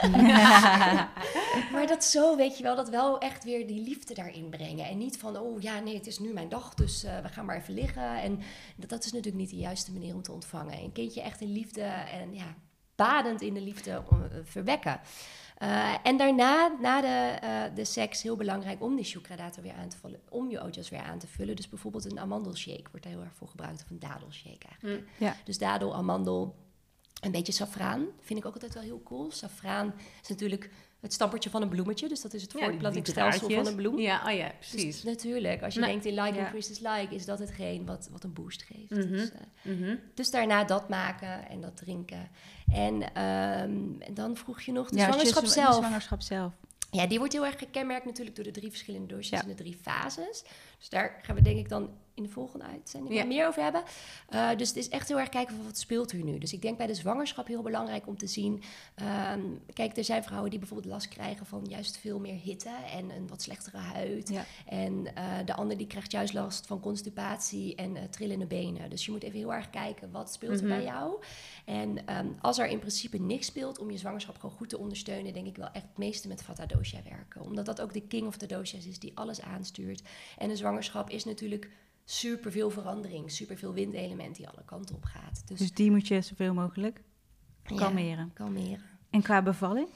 [1.72, 4.86] maar dat zo, weet je wel, dat wel echt echt weer die liefde daarin brengen.
[4.86, 7.44] En niet van, oh ja, nee, het is nu mijn dag, dus eh, we gaan
[7.44, 8.20] maar even liggen.
[8.22, 8.40] En
[8.76, 10.78] dat, dat is natuurlijk niet de juiste manier om te ontvangen.
[10.78, 12.54] Een kindje echt in liefde en ja,
[12.94, 15.00] badend in de liefde uh, verwekken.
[15.62, 19.88] Uh, en daarna, na de, uh, de seks, heel belangrijk om die sucradaten weer aan
[19.88, 20.20] te vullen.
[20.28, 21.56] Om je ootjas weer aan te vullen.
[21.56, 23.82] Dus bijvoorbeeld een amandelshake wordt daar heel erg voor gebruikt.
[23.82, 25.00] Of een dadelshake eigenlijk.
[25.00, 25.26] Mm.
[25.26, 25.36] Ja.
[25.44, 26.54] Dus dadel, amandel,
[27.20, 28.06] een beetje safraan.
[28.20, 29.30] Vind ik ook altijd wel heel cool.
[29.30, 30.70] Safraan is natuurlijk
[31.00, 32.08] het stampertje van een bloemetje.
[32.08, 33.68] Dus dat is het Ja, voortplantingsstelsel van draadjes.
[33.68, 33.98] een bloem.
[33.98, 35.02] Ja, oh ja, Dus precies.
[35.02, 35.88] natuurlijk, als je Nee.
[35.90, 36.44] denkt in like Ja.
[36.44, 38.90] increases like, is dat hetgeen wat, wat een boost geeft.
[38.90, 39.08] Mhm.
[39.12, 39.40] Dus, eh,
[39.72, 39.96] Mhm.
[40.14, 42.28] dus daarna dat maken en dat drinken.
[42.72, 45.74] En, ehm, en dan vroeg je nog de Ja, je zwangerschap zwa- zelf.
[45.74, 46.52] De zwangerschap zelf.
[46.90, 49.42] Ja, die wordt heel erg gekenmerkt natuurlijk door de drie verschillende dosjes Ja.
[49.42, 50.42] en de drie fases.
[50.78, 53.24] Dus daar gaan we denk ik dan in de volgende uitzending Ja.
[53.24, 53.82] meer over hebben.
[54.28, 56.38] Eh, dus het is echt heel erg kijken van wat speelt er nu.
[56.38, 58.62] Dus ik denk bij de zwangerschap heel belangrijk om te zien.
[58.94, 59.40] ehm,
[59.72, 63.28] kijk, er zijn vrouwen die bijvoorbeeld last krijgen van juist veel meer hitte en een
[63.28, 64.28] wat slechtere huid.
[64.28, 64.44] Ja.
[64.66, 68.90] En eh, de ander die krijgt juist last van constipatie en eh, trillende benen.
[68.90, 70.74] Dus je moet even heel erg kijken wat speelt er Mhm.
[70.76, 71.22] bij jou.
[71.64, 75.32] En ehm, als er in principe niks speelt om je zwangerschap gewoon goed te ondersteunen,
[75.32, 77.40] denk ik wel echt het meeste met Vata Dosha werken.
[77.42, 80.02] Omdat dat ook de king of the doshas is die alles aanstuurt.
[80.38, 81.70] En een zwangerschap is natuurlijk
[82.10, 85.42] super veel verandering, super veel windelement die alle kanten op gaat.
[85.46, 87.02] Dus, Dus die moet je zoveel mogelijk
[87.64, 88.30] ja, kalmeren.
[88.34, 88.82] kalmeren.
[89.10, 89.88] En qua bevalling?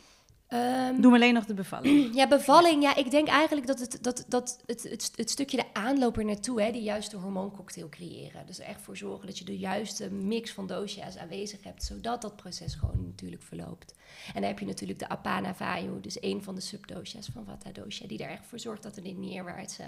[0.52, 2.14] Ehm, Doe alleen nog de bevalling.
[2.14, 2.82] Ja, bevalling.
[2.82, 6.24] Ja, ik denk eigenlijk dat het, dat, dat het, het, het stukje de aanloop er
[6.24, 8.46] naartoe, hè, die juiste hormooncocktail creëren.
[8.46, 12.36] Dus echt voor zorgen dat je de juiste mix van dosha's aanwezig hebt, zodat dat
[12.36, 13.94] proces gewoon natuurlijk verloopt.
[14.26, 17.70] En dan heb je natuurlijk de Apana Vayu, dus een van de subdosha's van Vata
[17.82, 19.82] dosha, die er echt voor zorgt dat er die neerwaartse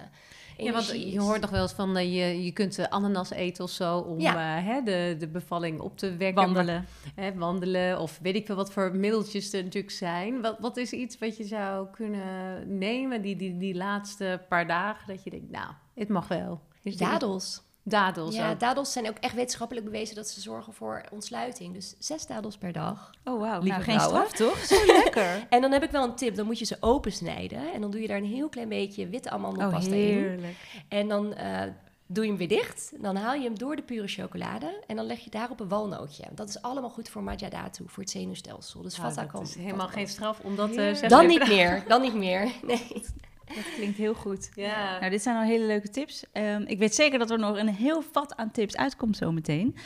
[0.56, 3.30] Ja, want energie je hoort nog wel eens van, eh, je, je kunt eh, ananas
[3.30, 4.56] eten of zo om Ja.
[4.58, 6.44] eh, hè, de, de bevalling op te wekken.
[6.44, 6.86] Wandelen.
[7.14, 10.40] Hè, wandelen of weet ik veel wat voor middeltjes er natuurlijk zijn.
[10.40, 15.07] Wat, wat is iets wat je zou kunnen nemen die, die, die laatste paar dagen
[15.07, 16.61] dat je denkt, nou, het mag wel.
[16.82, 17.62] Is Dadels.
[17.86, 18.61] Dadels Ja, ook.
[18.61, 21.74] dadels zijn ook echt wetenschappelijk bewezen dat ze zorgen voor ontsluiting.
[21.74, 23.11] Dus zes dadels per dag.
[23.24, 23.61] Oh, wauw.
[23.62, 24.59] Nou, geen straf, toch?
[24.59, 25.46] Zo lekker.
[25.50, 26.34] En dan heb ik wel een tip.
[26.34, 27.72] Dan moet je ze opensnijden.
[27.72, 30.00] En dan doe je daar een heel klein beetje witte Oh, amandelpasta in.
[30.00, 30.57] heerlijk.
[30.88, 31.62] En dan eh,
[32.07, 32.92] doe je hem weer dicht.
[33.00, 34.82] Dan haal je hem door de pure chocolade.
[34.86, 36.24] En dan leg je daarop een walnootje.
[36.34, 38.82] Dat is allemaal goed voor Majadatu, voor het zenuwstelsel.
[38.82, 39.42] Dus vata dat kan.
[39.42, 40.98] is helemaal geen straf om dat te Heerlijk.
[40.98, 41.18] zeggen.
[41.18, 41.84] Dan niet meer.
[41.88, 42.52] Dan niet meer.
[42.66, 43.02] Nee.
[43.44, 44.50] Dat klinkt heel goed.
[44.55, 44.98] Ja.
[44.98, 46.24] Nou, dit zijn al hele leuke tips.
[46.32, 49.76] Ehm, ik weet zeker dat er nog een heel vat aan tips uitkomt zometeen.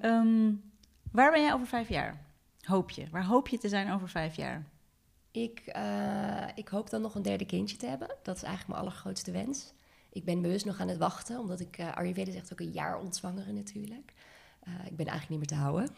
[0.00, 0.52] Ehm
[1.12, 2.20] waar ben jij over vijf jaar?
[2.60, 3.06] Hoop je?
[3.10, 4.66] Waar hoop je te zijn over vijf jaar?
[5.30, 8.08] Ik, eh, ik hoop dan nog een derde kindje te hebben.
[8.22, 9.72] Dat is eigenlijk mijn allergrootste wens.
[10.14, 12.98] Ik ben bewust nog aan het wachten, omdat ik uh, Ayurveda zegt ook een jaar
[12.98, 14.12] ontzwangeren natuurlijk.
[14.68, 15.90] Uh, ik ben eigenlijk niet meer te houden.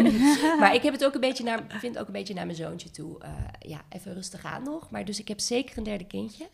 [0.60, 2.90] maar ik heb het ook een beetje naar, vind ook een beetje naar mijn zoontje
[2.90, 3.20] toe.
[3.22, 4.90] Uh, ja, even rustig aan nog.
[4.90, 6.48] Maar dus ik heb zeker een derde kindje.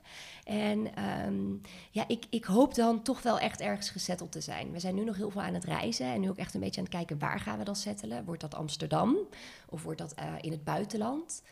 [0.45, 1.61] En um,
[1.91, 4.73] ja, ik, ik hoop dan toch wel echt ergens gezetteld te zijn.
[4.73, 6.81] We zijn nu nog heel veel aan het reizen en nu ook echt een beetje
[6.81, 8.25] aan het kijken waar gaan we dan settelen.
[8.25, 9.16] Wordt dat Amsterdam
[9.68, 11.43] of wordt dat in het buitenland?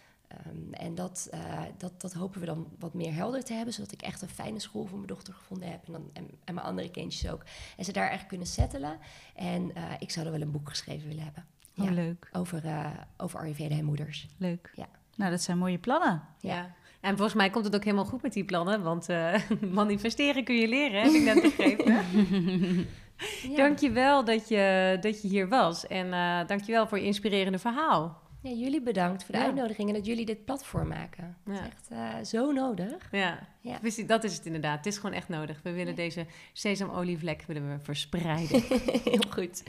[0.46, 3.92] Um, en dat, uh, dat, dat hopen we dan wat meer helder te hebben, zodat
[3.92, 5.86] ik echt een fijne school voor mijn dochter gevonden heb.
[5.86, 7.44] En, dan, en, en mijn andere kindjes ook.
[7.76, 8.98] En ze daar echt kunnen settelen.
[9.34, 11.44] En uh, ik zou er wel een boek geschreven willen hebben.
[11.76, 12.28] Oh, ja, leuk.
[12.32, 14.28] Over, uh, over Ayurveda en moeders.
[14.36, 14.70] Leuk.
[14.74, 14.88] Ja.
[15.16, 16.22] Nou, dat zijn mooie plannen.
[16.40, 16.54] Ja.
[16.54, 16.74] ja.
[17.00, 19.34] En volgens mij komt het ook helemaal goed met die plannen, want uh,
[19.72, 21.94] manifesteren kun je leren, heb ik net begrepen.
[23.50, 23.56] ja.
[23.56, 26.98] Dank je wel dat je, dat je hier was en uh, dank je wel voor
[26.98, 28.27] je inspirerende verhaal.
[28.40, 29.46] Ja, jullie bedankt voor de ja.
[29.46, 31.36] uitnodiging en dat jullie dit platform maken.
[31.46, 31.52] Ja.
[31.52, 33.08] Dat is echt uh, zo nodig.
[33.10, 33.48] Ja.
[33.60, 34.76] ja, dat is het inderdaad.
[34.76, 35.60] Het is gewoon echt nodig.
[35.62, 38.62] We willen deze sesamolievlek willen we verspreiden.
[39.10, 39.62] Heel goed.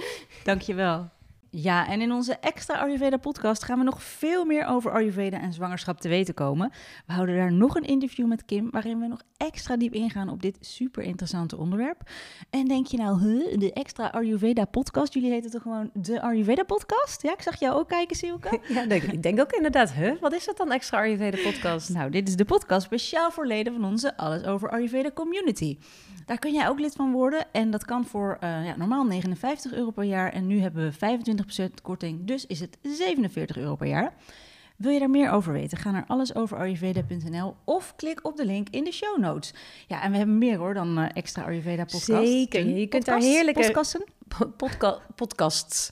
[0.43, 1.09] Dank je wel.
[1.51, 6.01] Ja, en in onze extra Ayurveda-podcast gaan we nog veel meer over Ayurveda en zwangerschap
[6.01, 6.71] te weten komen.
[7.05, 10.41] We houden daar nog een interview met Kim, waarin we nog extra diep ingaan op
[10.41, 12.01] dit super interessante onderwerp.
[12.49, 15.13] En denk je nou, huh, de extra Ayurveda-podcast?
[15.13, 17.21] Jullie heten toch gewoon de Ayurveda-podcast?
[17.21, 18.59] Ja, ik zag jou ook kijken, Silke.
[18.73, 20.19] ja, ik denk ook inderdaad, huh?
[20.19, 21.89] Wat is dat dan, extra Ayurveda-podcast?
[21.89, 25.77] Nou, dit is de podcast speciaal voor leden van onze Alles Over Ayurveda community.
[26.29, 29.73] Daar kun jij ook lid van worden en dat kan voor uh, ja, normaal 59
[29.73, 33.87] euro per jaar en nu hebben we 25% korting, dus is het 47 euro per
[33.87, 34.13] jaar.
[34.75, 35.77] Wil je daar meer over weten?
[35.77, 39.53] Ga naar allesoverayurveda.nl of klik op de link in de show notes.
[39.87, 42.27] Ja, en we hebben meer hoor dan uh, extra Ayurveda podcast.
[42.27, 44.03] Zeker, je kunt podcast, daar heerlijke podcasten.
[44.57, 45.91] Podca podcasts.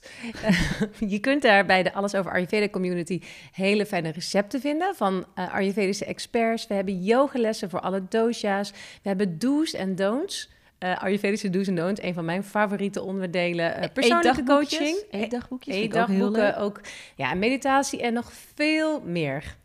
[1.14, 3.22] je kunt daar bij de Alles Over Ayurveda community
[3.52, 6.68] hele fijne recepten vinden van uh, Ayurvedische experts.
[6.68, 8.72] We hebben yogalessen voor alle dosha's.
[8.72, 10.50] We hebben do's en don'ts.
[10.80, 13.84] Uh, Ayurvedische do's en don'ts, een van mijn favoriete onderdelen.
[13.84, 15.04] Uh, persoonlijke coaching.
[15.12, 15.76] Eetdagboekjes.
[15.76, 16.82] Eetdagboeken ook, ook.
[17.16, 19.56] Ja, meditatie en nog veel meer.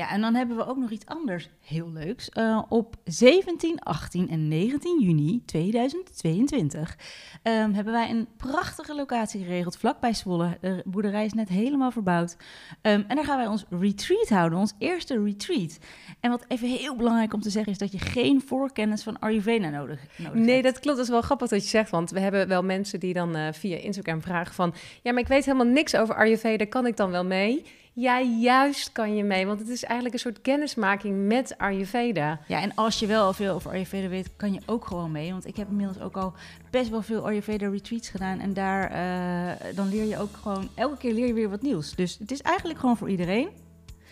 [0.00, 2.30] Ja, en dan hebben we ook nog iets anders heel leuks.
[2.34, 6.96] Uh, op 17, 18 en 19 juni 2022
[7.42, 10.58] um, hebben wij een prachtige locatie geregeld vlakbij Zwolle.
[10.60, 12.36] De boerderij is net helemaal verbouwd.
[12.82, 15.78] Um, en daar gaan wij ons retreat houden, ons eerste retreat.
[16.20, 19.68] En wat even heel belangrijk om te zeggen is dat je geen voorkennis van Ayurveda
[19.68, 20.96] nodig, nodig nee, dat klopt.
[20.96, 23.48] Dat is wel grappig dat je zegt, want we hebben wel mensen die dan uh,
[23.52, 24.74] via Instagram vragen van...
[25.02, 27.64] ja, maar ik weet helemaal niks over Ayurveda, kan ik dan wel mee?
[28.00, 32.40] Ja, juist kan je mee, want het is eigenlijk een soort kennismaking met Ayurveda.
[32.46, 35.30] Ja, en als je wel veel over Ayurveda weet, kan je ook gewoon mee.
[35.30, 36.32] Want ik heb inmiddels ook al
[36.70, 38.40] best wel veel Ayurveda retreats gedaan.
[38.40, 41.94] En daar, uh, dan leer je ook gewoon, elke keer leer je weer wat nieuws.
[41.94, 43.48] Dus het is eigenlijk gewoon voor iedereen.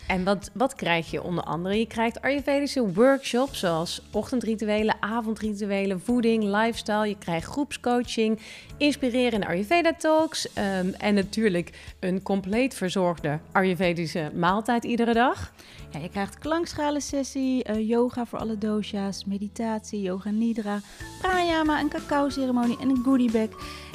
[0.09, 1.79] En wat, wat krijg je onder andere?
[1.79, 7.07] Je krijgt Ayurvedische workshops zoals ochtendrituelen, avondrituelen, voeding, lifestyle.
[7.07, 8.39] Je krijgt groepscoaching,
[8.77, 15.51] inspirerende Ayurveda talks um, en natuurlijk een compleet verzorgde Ayurvedische maaltijd iedere dag.
[15.91, 20.79] Ja, je krijgt klankschalen-sessie, uh, yoga voor alle dosha's, meditatie, yoga nidra,
[21.21, 23.49] pranayama, een cacao-ceremonie en een goodiebag.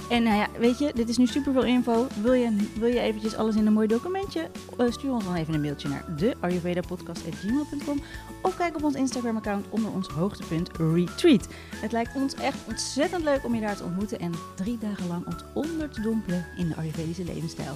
[0.09, 2.07] En nou ja, weet je, dit is nu super veel info.
[2.23, 4.51] Wil je, wil je eventjes alles in een mooi documentje?
[4.81, 8.01] Uh, stuur ons dan even een mailtje naar de ayurvedapodcast.gmail.com
[8.43, 11.49] of kijk op ons Instagram-account onder ons hoogtepunt retreat.
[11.77, 15.27] Het lijkt ons echt ontzettend leuk om je daar te ontmoeten en drie dagen lang
[15.27, 17.75] ons onder te dompelen in de Ayurvedische levensstijl.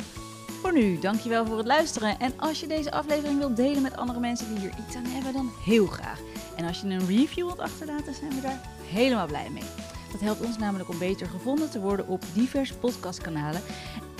[0.63, 2.19] Voor nu, dankjewel voor het luisteren.
[2.19, 5.33] En als je deze aflevering wilt delen met andere mensen die hier iets aan hebben,
[5.33, 6.21] dan heel graag.
[6.57, 8.61] En als je een review wilt achterlaten, zijn we daar
[8.91, 9.88] helemaal blij mee.
[10.13, 13.61] Dat helpt ons namelijk om beter gevonden te worden op diverse podcastkanalen.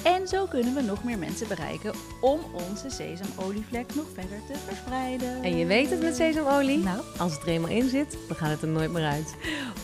[0.03, 5.43] En zo kunnen we nog meer mensen bereiken om onze sesamolievlek nog verder te verspreiden.
[5.43, 6.79] En je weet het met sesamolie?
[6.79, 9.35] Nou, als het er eenmaal in zit, dan gaat het er nooit meer uit.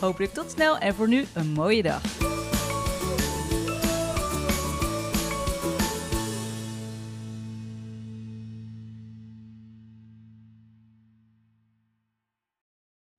[0.01, 2.03] Hopelijk tot snel en voor nu een mooie dag.